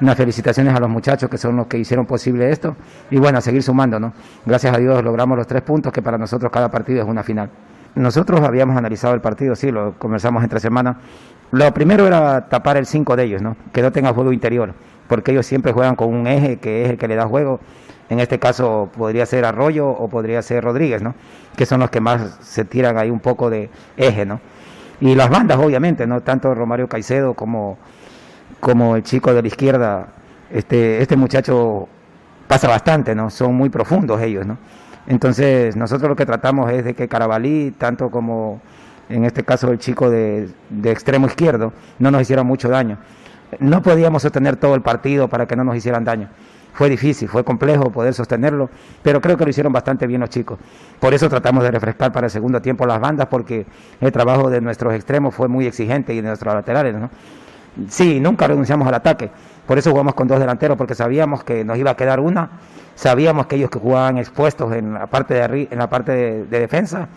Unas 0.00 0.16
felicitaciones 0.16 0.74
a 0.74 0.80
los 0.80 0.88
muchachos 0.88 1.30
que 1.30 1.38
son 1.38 1.56
los 1.56 1.66
que 1.66 1.78
hicieron 1.78 2.06
posible 2.06 2.50
esto. 2.50 2.76
Y 3.10 3.18
bueno, 3.18 3.38
a 3.38 3.40
seguir 3.40 3.62
sumando, 3.62 4.00
¿no? 4.00 4.12
Gracias 4.44 4.74
a 4.74 4.78
Dios 4.78 5.02
logramos 5.04 5.36
los 5.36 5.46
tres 5.46 5.62
puntos, 5.62 5.92
que 5.92 6.02
para 6.02 6.18
nosotros 6.18 6.50
cada 6.50 6.70
partido 6.70 7.02
es 7.02 7.08
una 7.08 7.22
final. 7.22 7.50
Nosotros 7.94 8.40
habíamos 8.40 8.76
analizado 8.76 9.14
el 9.14 9.20
partido, 9.20 9.54
sí, 9.54 9.70
lo 9.70 9.98
conversamos 9.98 10.42
entre 10.42 10.60
semanas. 10.60 10.96
Lo 11.50 11.72
primero 11.74 12.06
era 12.06 12.48
tapar 12.48 12.78
el 12.78 12.86
5 12.86 13.14
de 13.16 13.24
ellos, 13.24 13.42
¿no? 13.42 13.56
Que 13.72 13.82
no 13.82 13.92
tenga 13.92 14.14
juego 14.14 14.32
interior, 14.32 14.72
porque 15.08 15.32
ellos 15.32 15.44
siempre 15.44 15.72
juegan 15.72 15.94
con 15.94 16.08
un 16.08 16.26
eje 16.26 16.56
que 16.56 16.84
es 16.84 16.90
el 16.90 16.96
que 16.96 17.06
le 17.06 17.14
da 17.14 17.26
juego. 17.26 17.60
En 18.08 18.18
este 18.20 18.38
caso 18.38 18.90
podría 18.96 19.26
ser 19.26 19.44
Arroyo 19.44 19.88
o 19.88 20.08
podría 20.08 20.40
ser 20.40 20.64
Rodríguez, 20.64 21.02
¿no? 21.02 21.14
Que 21.56 21.66
son 21.66 21.80
los 21.80 21.90
que 21.90 22.00
más 22.00 22.38
se 22.40 22.64
tiran 22.64 22.96
ahí 22.96 23.10
un 23.10 23.20
poco 23.20 23.50
de 23.50 23.68
eje, 23.98 24.24
¿no? 24.24 24.40
Y 25.00 25.14
las 25.14 25.28
bandas, 25.28 25.58
obviamente, 25.58 26.06
¿no? 26.06 26.22
Tanto 26.22 26.54
Romario 26.54 26.88
Caicedo 26.88 27.34
como 27.34 27.76
como 28.62 28.94
el 28.94 29.02
chico 29.02 29.34
de 29.34 29.42
la 29.42 29.48
izquierda, 29.48 30.06
este, 30.48 31.02
este 31.02 31.16
muchacho 31.16 31.88
pasa 32.46 32.68
bastante, 32.68 33.12
¿no? 33.12 33.28
Son 33.28 33.52
muy 33.56 33.70
profundos 33.70 34.22
ellos, 34.22 34.46
¿no? 34.46 34.56
Entonces, 35.08 35.74
nosotros 35.74 36.08
lo 36.08 36.14
que 36.14 36.24
tratamos 36.24 36.70
es 36.70 36.84
de 36.84 36.94
que 36.94 37.08
Carabalí, 37.08 37.72
tanto 37.72 38.08
como 38.08 38.60
en 39.08 39.24
este 39.24 39.42
caso 39.42 39.72
el 39.72 39.80
chico 39.80 40.08
de, 40.10 40.48
extremo 40.84 41.26
izquierdo, 41.26 41.72
no 41.98 42.12
nos 42.12 42.22
hiciera 42.22 42.44
mucho 42.44 42.68
daño. 42.68 42.98
No 43.58 43.82
podíamos 43.82 44.22
sostener 44.22 44.54
todo 44.54 44.76
el 44.76 44.82
partido 44.82 45.26
para 45.26 45.46
que 45.46 45.56
no 45.56 45.64
nos 45.64 45.74
hicieran 45.74 46.04
daño. 46.04 46.28
Fue 46.72 46.88
difícil, 46.88 47.28
fue 47.28 47.42
complejo 47.42 47.90
poder 47.90 48.14
sostenerlo, 48.14 48.70
pero 49.02 49.20
creo 49.20 49.36
que 49.36 49.42
lo 49.42 49.50
hicieron 49.50 49.72
bastante 49.72 50.06
bien 50.06 50.20
los 50.20 50.30
chicos. 50.30 50.60
Por 51.00 51.12
eso 51.14 51.28
tratamos 51.28 51.64
de 51.64 51.72
refrescar 51.72 52.12
para 52.12 52.28
el 52.28 52.30
segundo 52.30 52.62
tiempo 52.62 52.86
las 52.86 53.00
bandas, 53.00 53.26
porque 53.26 53.66
el 54.00 54.12
trabajo 54.12 54.50
de 54.50 54.60
nuestros 54.60 54.94
extremos 54.94 55.34
fue 55.34 55.48
muy 55.48 55.66
exigente 55.66 56.14
y 56.14 56.20
de 56.20 56.28
nuestros 56.28 56.54
laterales, 56.54 56.94
¿no? 56.94 57.10
Sí, 57.88 58.20
nunca 58.20 58.46
renunciamos 58.46 58.86
al 58.86 58.94
ataque. 58.94 59.30
Por 59.66 59.78
eso 59.78 59.90
jugamos 59.90 60.14
con 60.14 60.28
dos 60.28 60.40
delanteros, 60.40 60.76
porque 60.76 60.94
sabíamos 60.94 61.44
que 61.44 61.64
nos 61.64 61.78
iba 61.78 61.92
a 61.92 61.96
quedar 61.96 62.20
una. 62.20 62.50
Sabíamos 62.94 63.46
que 63.46 63.56
ellos 63.56 63.70
que 63.70 63.78
jugaban 63.78 64.18
expuestos 64.18 64.72
en 64.74 64.94
la 64.94 65.06
parte 65.06 65.34
de, 65.34 65.68
en 65.70 65.78
la 65.78 65.88
parte 65.88 66.12
de, 66.12 66.60
defensa 66.60 67.08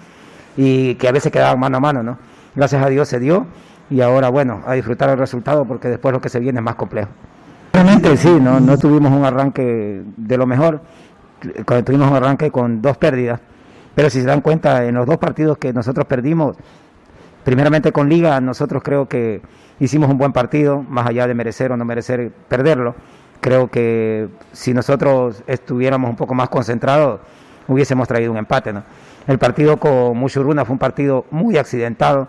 y 0.56 0.96
que 0.96 1.08
a 1.08 1.12
veces 1.12 1.32
quedaban 1.32 1.60
mano 1.60 1.78
a 1.78 1.80
mano, 1.80 2.02
¿no? 2.02 2.18
Gracias 2.56 2.82
a 2.82 2.88
Dios 2.88 3.10
se 3.10 3.20
dio 3.20 3.46
y 3.90 4.00
ahora, 4.00 4.30
bueno, 4.30 4.62
a 4.66 4.74
disfrutar 4.74 5.10
el 5.10 5.18
resultado 5.18 5.66
porque 5.66 5.90
después 5.90 6.14
lo 6.14 6.22
que 6.22 6.30
se 6.30 6.40
viene 6.40 6.60
es 6.60 6.64
más 6.64 6.76
complejo. 6.76 7.10
Realmente 7.74 8.16
sí, 8.16 8.38
no, 8.40 8.62
no 8.62 8.78
tuvimos 8.78 9.12
un 9.12 9.26
arranque 9.26 10.02
de 10.16 10.38
lo 10.38 10.46
mejor, 10.46 10.80
cuando 11.66 11.84
tuvimos 11.84 12.10
un 12.10 12.16
arranque 12.16 12.50
con 12.52 12.82
dos 12.82 12.96
pérdidas, 12.96 13.42
pero 13.94 14.10
si 14.10 14.22
se 14.22 14.28
dan 14.28 14.40
cuenta, 14.40 14.86
en 14.86 14.96
los 14.96 15.06
dos 15.06 15.18
partidos 15.18 15.58
que 15.58 15.74
nosotros 15.74 16.06
perdimos, 16.06 16.56
primeramente 17.46 17.94
con 17.94 18.10
Liga, 18.10 18.42
nosotros 18.42 18.84
creo 18.84 19.08
que 19.08 19.42
hicimos 19.80 20.10
un 20.10 20.18
buen 20.18 20.34
partido, 20.34 20.82
más 20.82 21.08
allá 21.08 21.28
de 21.28 21.36
merecer 21.36 21.72
o 21.72 21.78
no 21.78 21.86
merecer 21.86 22.32
perderlo. 22.50 22.96
Creo 23.40 23.70
que 23.70 24.28
si 24.52 24.74
nosotros 24.74 25.44
estuviéramos 25.46 26.10
un 26.10 26.16
poco 26.16 26.34
más 26.34 26.50
concentrados, 26.50 27.22
hubiésemos 27.68 28.08
traído 28.08 28.32
un 28.32 28.38
empate. 28.40 28.74
¿no? 28.74 28.84
El 29.28 29.38
partido 29.38 29.78
con 29.78 30.18
Muchuruna 30.18 30.66
fue 30.66 30.74
un 30.74 30.80
partido 30.80 31.26
muy 31.30 31.58
accidentado. 31.58 32.28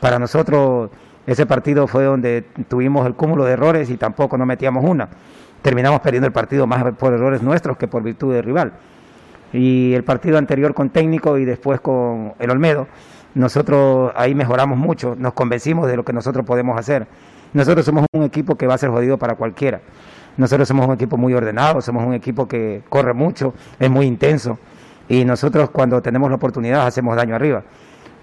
Para 0.00 0.18
nosotros 0.18 0.90
ese 1.26 1.46
partido 1.46 1.86
fue 1.86 2.04
donde 2.04 2.44
tuvimos 2.68 3.06
el 3.06 3.14
cúmulo 3.14 3.44
de 3.44 3.52
errores 3.52 3.88
y 3.88 3.96
tampoco 3.96 4.36
nos 4.36 4.46
metíamos 4.46 4.84
una. 4.84 5.08
Terminamos 5.62 6.00
perdiendo 6.00 6.26
el 6.26 6.32
partido 6.32 6.66
más 6.66 6.84
por 6.94 7.14
errores 7.14 7.42
nuestros 7.42 7.78
que 7.78 7.88
por 7.88 8.02
virtud 8.02 8.34
del 8.34 8.44
rival. 8.44 8.72
Y 9.52 9.94
el 9.94 10.04
partido 10.04 10.36
anterior 10.36 10.74
con 10.74 10.90
técnico 10.90 11.38
y 11.38 11.46
después 11.46 11.80
con 11.80 12.34
el 12.38 12.50
Olmedo, 12.50 12.86
nosotros 13.38 14.10
ahí 14.16 14.34
mejoramos 14.34 14.76
mucho, 14.76 15.14
nos 15.16 15.32
convencimos 15.32 15.86
de 15.86 15.96
lo 15.96 16.04
que 16.04 16.12
nosotros 16.12 16.44
podemos 16.44 16.76
hacer. 16.76 17.06
Nosotros 17.52 17.86
somos 17.86 18.04
un 18.12 18.24
equipo 18.24 18.56
que 18.56 18.66
va 18.66 18.74
a 18.74 18.78
ser 18.78 18.90
jodido 18.90 19.16
para 19.16 19.36
cualquiera. 19.36 19.80
Nosotros 20.36 20.66
somos 20.66 20.88
un 20.88 20.94
equipo 20.94 21.16
muy 21.16 21.32
ordenado, 21.34 21.80
somos 21.80 22.04
un 22.04 22.14
equipo 22.14 22.48
que 22.48 22.82
corre 22.88 23.14
mucho, 23.14 23.54
es 23.78 23.88
muy 23.88 24.06
intenso 24.06 24.58
y 25.08 25.24
nosotros 25.24 25.70
cuando 25.70 26.02
tenemos 26.02 26.28
la 26.30 26.34
oportunidad 26.34 26.84
hacemos 26.84 27.14
daño 27.14 27.36
arriba. 27.36 27.62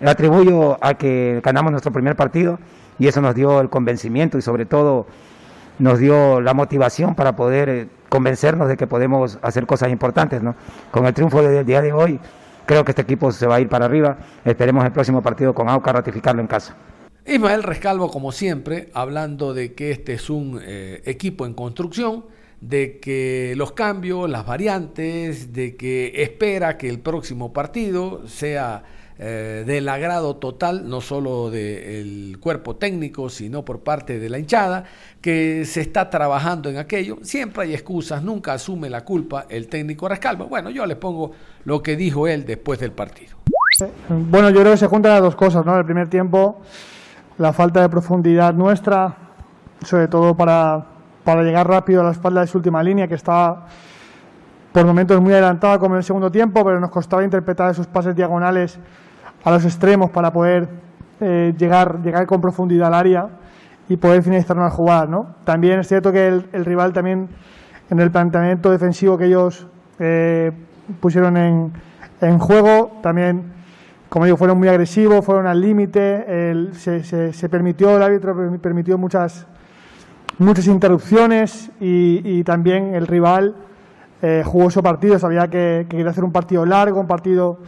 Atribuyo 0.05 0.77
a 0.81 0.95
que 0.95 1.39
ganamos 1.41 1.71
nuestro 1.71 1.93
primer 1.93 2.17
partido 2.17 2.59
y 2.99 3.07
eso 3.07 3.21
nos 3.21 3.35
dio 3.35 3.61
el 3.61 3.69
convencimiento 3.69 4.37
y 4.37 4.41
sobre 4.41 4.65
todo 4.65 5.07
nos 5.79 5.97
dio 5.97 6.41
la 6.41 6.53
motivación 6.53 7.15
para 7.15 7.37
poder 7.37 7.69
eh, 7.69 7.87
convencernos 8.09 8.67
de 8.67 8.75
que 8.75 8.85
podemos 8.85 9.39
hacer 9.41 9.65
cosas 9.65 9.91
importantes. 9.91 10.43
¿no? 10.43 10.55
Con 10.91 11.05
el 11.05 11.13
triunfo 11.13 11.41
del 11.41 11.65
día 11.65 11.81
de 11.81 11.93
hoy 11.93 12.19
Creo 12.65 12.83
que 12.83 12.91
este 12.91 13.03
equipo 13.03 13.31
se 13.31 13.45
va 13.47 13.55
a 13.55 13.61
ir 13.61 13.69
para 13.69 13.85
arriba. 13.85 14.17
Esperemos 14.43 14.83
el 14.85 14.91
próximo 14.91 15.21
partido 15.21 15.53
con 15.53 15.69
AUCA 15.69 15.93
ratificarlo 15.93 16.41
en 16.41 16.47
casa. 16.47 16.75
Ismael 17.25 17.63
Rescalvo, 17.63 18.11
como 18.11 18.31
siempre, 18.31 18.89
hablando 18.93 19.53
de 19.53 19.73
que 19.73 19.91
este 19.91 20.13
es 20.13 20.29
un 20.29 20.59
eh, 20.61 21.01
equipo 21.05 21.45
en 21.45 21.53
construcción, 21.53 22.25
de 22.61 22.99
que 22.99 23.53
los 23.57 23.71
cambios, 23.71 24.29
las 24.29 24.45
variantes, 24.45 25.53
de 25.53 25.75
que 25.75 26.13
espera 26.21 26.77
que 26.77 26.89
el 26.89 26.99
próximo 26.99 27.51
partido 27.51 28.27
sea 28.27 28.83
eh, 29.17 29.63
del 29.65 29.87
agrado 29.87 30.35
total, 30.35 30.89
no 30.89 30.99
solo 30.99 31.49
del 31.49 32.37
cuerpo 32.41 32.75
técnico, 32.75 33.29
sino 33.29 33.63
por 33.63 33.79
parte 33.79 34.19
de 34.19 34.29
la 34.29 34.39
hinchada, 34.39 34.83
que 35.21 35.63
se 35.63 35.79
está 35.79 36.09
trabajando 36.09 36.69
en 36.69 36.77
aquello. 36.77 37.19
Siempre 37.21 37.63
hay 37.63 37.73
excusas, 37.73 38.21
nunca 38.21 38.51
asume 38.51 38.89
la 38.89 39.05
culpa 39.05 39.45
el 39.47 39.67
técnico 39.67 40.09
Rascalvo. 40.09 40.47
Bueno, 40.47 40.69
yo 40.69 40.85
le 40.85 40.97
pongo 40.97 41.31
lo 41.63 41.81
que 41.81 41.95
dijo 41.95 42.27
él 42.27 42.45
después 42.45 42.77
del 42.79 42.91
partido. 42.91 43.37
Bueno, 44.09 44.49
yo 44.49 44.59
creo 44.59 44.73
que 44.73 44.77
se 44.77 44.87
juntan 44.87 45.13
las 45.13 45.21
dos 45.21 45.35
cosas, 45.35 45.65
¿no? 45.65 45.77
El 45.77 45.85
primer 45.85 46.09
tiempo, 46.09 46.61
la 47.37 47.53
falta 47.53 47.81
de 47.81 47.89
profundidad 47.89 48.53
nuestra, 48.53 49.15
sobre 49.81 50.09
todo 50.09 50.35
para, 50.35 50.85
para 51.23 51.41
llegar 51.43 51.67
rápido 51.67 52.01
a 52.01 52.03
la 52.03 52.11
espalda 52.11 52.41
de 52.41 52.47
su 52.47 52.57
última 52.57 52.83
línea, 52.83 53.07
que 53.07 53.15
estaba 53.15 53.67
por 54.73 54.85
momentos 54.85 55.21
muy 55.21 55.31
adelantada 55.31 55.79
como 55.79 55.95
en 55.95 55.99
el 55.99 56.03
segundo 56.03 56.29
tiempo, 56.29 56.65
pero 56.65 56.81
nos 56.81 56.89
costaba 56.89 57.23
interpretar 57.23 57.71
esos 57.71 57.87
pases 57.87 58.13
diagonales 58.13 58.77
a 59.45 59.51
los 59.51 59.63
extremos 59.63 60.09
para 60.09 60.33
poder 60.33 60.67
eh, 61.21 61.53
llegar, 61.57 62.01
llegar 62.03 62.25
con 62.25 62.41
profundidad 62.41 62.87
al 62.87 62.95
área 62.95 63.29
y 63.87 63.95
poder 63.95 64.23
finalizar 64.23 64.57
una 64.57 64.71
jugada. 64.71 65.05
¿no? 65.05 65.35
También 65.45 65.79
es 65.79 65.87
cierto 65.87 66.11
que 66.11 66.27
el, 66.27 66.65
rival 66.65 66.91
también 66.91 67.29
en 67.89 67.99
el 67.99 68.11
planteamiento 68.11 68.71
defensivo 68.71 69.17
que 69.17 69.25
ellos 69.27 69.67
eh, 69.99 70.51
pusieron 70.99 71.37
en, 71.37 71.71
juego, 72.39 72.99
también, 73.03 73.53
como 74.09 74.25
digo, 74.25 74.35
fueron 74.35 74.57
muy 74.57 74.67
agresivos, 74.67 75.23
fueron 75.23 75.45
al 75.45 75.61
límite, 75.61 76.71
se, 76.73 77.03
se, 77.03 77.49
permitió, 77.49 77.95
el 77.95 78.01
árbitro 78.01 78.57
permitió 78.59 78.97
muchas, 78.97 79.45
muchas 80.39 80.65
interrupciones 80.65 81.69
y, 81.79 82.43
también 82.43 82.95
el 82.95 83.05
rival 83.05 83.53
eh, 84.23 84.41
jugó 84.43 84.71
su 84.71 84.81
partido, 84.81 85.19
sabía 85.19 85.47
que, 85.49 85.85
que 85.87 85.97
quería 85.97 86.09
hacer 86.09 86.23
un 86.23 86.31
partido 86.31 86.65
largo, 86.65 86.99
un 86.99 87.05
partido 87.05 87.59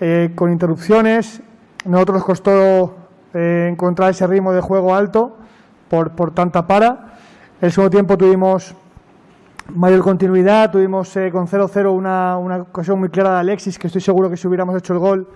eh, 0.00 0.32
con 0.34 0.50
interrupciones. 0.50 1.42
Nosotros 1.84 2.16
nos 2.16 2.24
costó 2.24 2.96
eh, 3.34 3.68
encontrar 3.70 4.10
ese 4.10 4.26
ritmo 4.26 4.52
de 4.52 4.60
juego 4.60 4.94
alto 4.94 5.36
por, 5.88 6.12
por 6.12 6.32
tanta 6.32 6.66
para. 6.66 7.14
El 7.60 7.70
segundo 7.70 7.90
tiempo 7.90 8.16
tuvimos 8.16 8.74
mayor 9.74 10.00
continuidad, 10.00 10.70
tuvimos 10.70 11.14
eh, 11.16 11.30
con 11.30 11.46
0-0 11.46 11.92
una, 11.92 12.38
una 12.38 12.56
ocasión 12.62 12.98
muy 12.98 13.10
clara 13.10 13.34
de 13.34 13.40
Alexis, 13.40 13.78
que 13.78 13.86
estoy 13.86 14.00
seguro 14.00 14.30
que 14.30 14.36
si 14.36 14.48
hubiéramos 14.48 14.76
hecho 14.76 14.94
el 14.94 14.98
gol, 14.98 15.28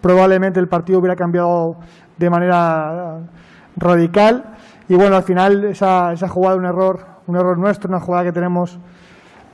probablemente 0.00 0.60
el 0.60 0.68
partido 0.68 0.98
hubiera 0.98 1.16
cambiado 1.16 1.76
de 2.18 2.30
manera 2.30 3.18
radical. 3.76 4.56
Y 4.88 4.96
bueno, 4.96 5.16
al 5.16 5.22
final 5.22 5.64
esa, 5.64 6.12
esa 6.12 6.28
jugada, 6.28 6.56
un 6.56 6.64
error, 6.64 7.06
un 7.26 7.36
error 7.36 7.56
nuestro, 7.56 7.88
una 7.88 8.00
jugada 8.00 8.24
que 8.24 8.32
tenemos 8.32 8.78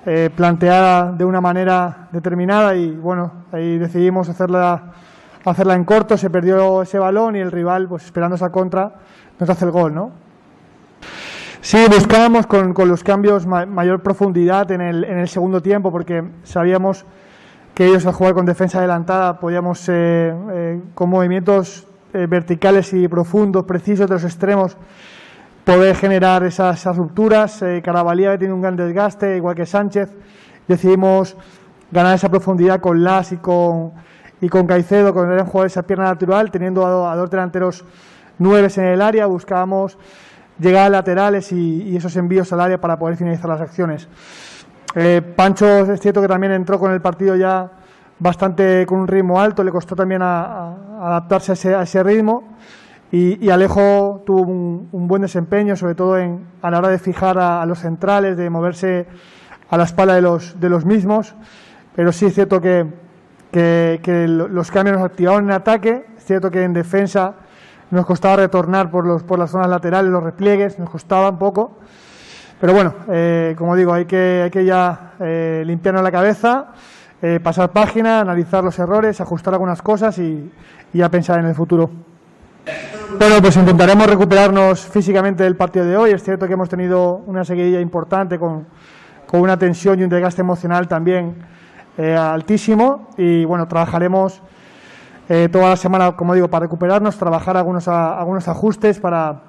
eh, 0.08 0.30
planteada 0.32 1.10
de 1.10 1.24
una 1.24 1.40
manera 1.40 2.06
determinada 2.12 2.76
y 2.76 2.92
bueno, 2.92 3.32
ahí 3.50 3.76
decidimos 3.76 4.28
hacerla, 4.28 4.92
hacerla 5.44 5.74
en 5.74 5.84
corto, 5.84 6.16
se 6.16 6.30
perdió 6.30 6.82
ese 6.82 7.00
balón 7.00 7.34
y 7.34 7.40
el 7.40 7.50
rival, 7.50 7.88
pues 7.88 8.04
esperando 8.04 8.36
esa 8.36 8.52
contra, 8.52 8.92
nos 9.40 9.50
hace 9.50 9.64
el 9.64 9.72
gol, 9.72 9.92
¿no? 9.92 10.12
Sí, 11.60 11.84
buscábamos 11.88 12.46
con, 12.46 12.72
con 12.72 12.88
los 12.88 13.02
cambios 13.02 13.46
mayor 13.46 14.00
profundidad 14.04 14.70
en 14.70 14.80
el, 14.80 15.02
en 15.02 15.18
el, 15.18 15.26
segundo 15.26 15.60
tiempo 15.60 15.90
porque 15.90 16.22
sabíamos 16.44 17.04
que 17.74 17.86
ellos 17.86 18.06
al 18.06 18.12
jugar 18.12 18.34
con 18.34 18.46
defensa 18.46 18.78
adelantada 18.78 19.40
podíamos, 19.40 19.88
eh, 19.88 20.32
eh, 20.52 20.80
con 20.94 21.10
movimientos 21.10 21.88
verticales 22.12 22.92
y 22.92 23.08
profundos, 23.08 23.64
precisos 23.64 24.08
de 24.08 24.14
los 24.14 24.24
extremos, 24.24 24.76
poder 25.66 25.96
generar 25.96 26.44
esas, 26.44 26.84
rupturas. 26.96 27.60
Eh, 27.60 27.82
Carabalía 27.84 28.38
tiene 28.38 28.54
un 28.54 28.62
gran 28.62 28.76
desgaste, 28.76 29.36
igual 29.36 29.56
que 29.56 29.66
Sánchez. 29.66 30.08
Decidimos 30.68 31.36
ganar 31.90 32.14
esa 32.14 32.28
profundidad 32.28 32.80
con 32.80 33.02
Las 33.02 33.32
y 33.32 33.38
con, 33.38 33.90
y 34.40 34.48
con 34.48 34.68
Caicedo, 34.68 35.12
con 35.12 35.28
el 35.28 35.42
jugador 35.42 35.66
esa 35.66 35.82
pierna 35.82 36.04
natural, 36.04 36.52
teniendo 36.52 36.86
a, 36.86 37.16
dos 37.16 37.28
delanteros 37.28 37.84
nueves 38.38 38.78
en 38.78 38.84
el 38.84 39.02
área. 39.02 39.26
Buscábamos 39.26 39.98
llegar 40.60 40.86
a 40.86 40.88
laterales 40.88 41.50
y, 41.50 41.96
esos 41.96 42.14
envíos 42.14 42.52
al 42.52 42.60
área 42.60 42.80
para 42.80 42.96
poder 42.96 43.16
finalizar 43.16 43.50
las 43.50 43.60
acciones. 43.60 44.06
Eh, 44.94 45.20
Pancho 45.20 45.92
es 45.92 46.00
cierto 46.00 46.22
que 46.22 46.28
también 46.28 46.52
entró 46.52 46.78
con 46.78 46.92
el 46.92 47.00
partido 47.00 47.34
ya 47.34 47.72
bastante 48.20 48.86
con 48.86 49.00
un 49.00 49.08
ritmo 49.08 49.40
alto, 49.40 49.64
le 49.64 49.72
costó 49.72 49.96
también 49.96 50.22
adaptarse 50.22 51.50
a 51.50 51.54
ese, 51.54 51.74
a 51.74 51.82
ese 51.82 52.04
ritmo 52.04 52.56
y, 53.16 53.50
Alejo 53.50 54.22
tuvo 54.26 54.42
un, 54.42 55.08
buen 55.08 55.22
desempeño, 55.22 55.74
sobre 55.74 55.94
todo 55.94 56.18
en, 56.18 56.46
a 56.60 56.70
la 56.70 56.78
hora 56.78 56.88
de 56.88 56.98
fijar 56.98 57.38
a, 57.38 57.64
los 57.64 57.78
centrales, 57.78 58.36
de 58.36 58.50
moverse 58.50 59.06
a 59.70 59.78
la 59.78 59.84
espalda 59.84 60.14
de 60.14 60.20
los, 60.20 60.60
de 60.60 60.68
los 60.68 60.84
mismos. 60.84 61.34
Pero 61.94 62.12
sí 62.12 62.26
es 62.26 62.34
cierto 62.34 62.60
que, 62.60 62.86
los 64.28 64.70
cambios 64.70 64.98
nos 64.98 65.06
activaron 65.06 65.44
en 65.44 65.52
ataque. 65.52 66.04
Es 66.18 66.26
cierto 66.26 66.50
que 66.50 66.62
en 66.62 66.74
defensa 66.74 67.36
nos 67.90 68.04
costaba 68.04 68.36
retornar 68.36 68.90
por, 68.90 69.06
los, 69.06 69.22
por 69.22 69.38
las 69.38 69.50
zonas 69.50 69.68
laterales, 69.68 70.10
los 70.10 70.22
repliegues, 70.22 70.78
nos 70.78 70.90
costaba 70.90 71.30
un 71.30 71.38
poco. 71.38 71.78
Pero 72.60 72.74
bueno, 72.74 72.94
eh, 73.08 73.54
como 73.56 73.76
digo, 73.76 73.94
hay 73.94 74.04
que, 74.04 74.42
hay 74.44 74.50
que 74.50 74.64
ya 74.64 75.14
eh, 75.20 75.62
limpiarnos 75.64 76.02
la 76.02 76.12
cabeza, 76.12 76.72
eh, 77.22 77.40
pasar 77.42 77.70
página, 77.70 78.20
analizar 78.20 78.62
los 78.62 78.78
errores, 78.78 79.22
ajustar 79.22 79.54
algunas 79.54 79.80
cosas 79.80 80.18
y 80.18 80.50
ya 80.92 81.08
pensar 81.10 81.38
en 81.38 81.46
el 81.46 81.54
futuro. 81.54 82.05
Bueno, 83.18 83.40
pues 83.40 83.56
intentaremos 83.56 84.06
recuperarnos 84.06 84.80
físicamente 84.80 85.44
del 85.44 85.56
partido 85.56 85.84
de 85.84 85.96
hoy. 85.96 86.10
Es 86.10 86.22
cierto 86.22 86.46
que 86.46 86.54
hemos 86.54 86.68
tenido 86.68 87.22
una 87.26 87.44
seguidilla 87.44 87.80
importante 87.80 88.38
con, 88.38 88.66
con 89.26 89.40
una 89.40 89.58
tensión 89.58 90.00
y 90.00 90.02
un 90.02 90.10
desgaste 90.10 90.40
emocional 90.40 90.88
también 90.88 91.36
eh, 91.96 92.14
altísimo. 92.14 93.08
Y 93.16 93.44
bueno, 93.44 93.68
trabajaremos 93.68 94.42
eh, 95.28 95.48
toda 95.50 95.70
la 95.70 95.76
semana, 95.76 96.12
como 96.16 96.34
digo, 96.34 96.48
para 96.48 96.64
recuperarnos, 96.64 97.16
trabajar 97.16 97.56
algunos, 97.56 97.88
algunos 97.88 98.48
ajustes 98.48 99.00
para, 99.00 99.42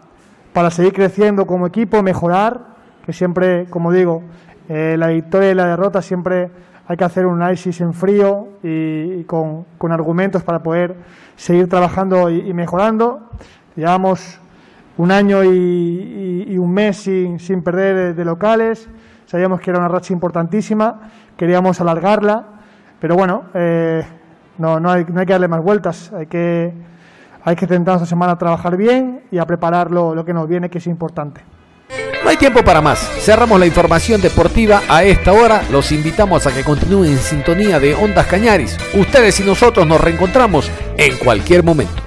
para 0.54 0.72
seguir 0.72 0.94
creciendo 0.94 1.46
como 1.46 1.68
equipo, 1.68 2.02
mejorar, 2.04 2.68
que 3.06 3.14
siempre, 3.14 3.66
como 3.70 3.92
digo, 3.92 4.24
eh, 4.70 4.96
la 4.98 5.08
victoria 5.08 5.52
y 5.52 5.56
la 5.56 5.66
derrota 5.66 6.02
siempre 6.02 6.50
hay 6.88 6.96
que 6.96 7.04
hacer 7.04 7.26
un 7.26 7.42
análisis 7.42 7.82
en 7.82 7.94
frío 7.94 8.48
y, 8.64 9.24
con, 9.26 9.66
argumentos 9.92 10.44
para 10.44 10.64
poder 10.64 10.96
seguir 11.36 11.68
trabajando 11.68 12.30
y, 12.30 12.54
mejorando. 12.54 13.30
Llevamos 13.76 14.40
un 14.98 15.12
año 15.12 15.44
y, 15.44 16.58
un 16.58 16.74
mes 16.74 16.98
sin, 16.98 17.40
sin 17.40 17.62
perder 17.62 18.16
de, 18.16 18.26
locales, 18.26 18.90
sabíamos 19.26 19.60
que 19.60 19.70
era 19.70 19.80
una 19.80 19.90
racha 19.90 20.14
importantísima, 20.14 21.12
queríamos 21.36 21.80
alargarla, 21.82 22.46
pero 23.00 23.16
bueno, 23.16 23.44
eh, 23.54 24.04
no, 24.58 24.80
no, 24.80 24.90
hay, 24.90 25.06
no 25.08 25.20
hay 25.20 25.26
que 25.26 25.34
darle 25.34 25.48
más 25.48 25.62
vueltas, 25.62 26.12
hay 26.14 26.26
que, 26.26 26.74
hay 27.44 27.56
que 27.56 27.66
esta 27.66 28.06
semana 28.06 28.34
a 28.34 28.38
trabajar 28.38 28.78
bien 28.78 29.24
y 29.30 29.38
a 29.38 29.46
preparar 29.46 29.92
lo 29.92 30.24
que 30.26 30.34
nos 30.34 30.48
viene, 30.48 30.70
que 30.70 30.78
es 30.78 30.88
importante. 30.88 31.57
No 32.24 32.30
hay 32.30 32.38
tiempo 32.38 32.64
para 32.64 32.82
más. 32.82 33.00
Cerramos 33.20 33.60
la 33.60 33.66
información 33.66 34.22
deportiva 34.22 34.82
a 34.90 35.04
esta 35.04 35.34
hora. 35.34 35.64
Los 35.72 35.92
invitamos 35.92 36.46
a 36.46 36.54
que 36.54 36.64
continúen 36.64 37.12
en 37.12 37.20
sintonía 37.20 37.80
de 37.80 37.96
Ondas 37.96 38.28
Cañaris. 38.28 38.78
Ustedes 38.94 39.40
y 39.40 39.44
nosotros 39.44 39.88
nos 39.88 40.02
reencontramos 40.02 40.70
en 40.98 41.18
cualquier 41.18 41.64
momento. 41.64 42.07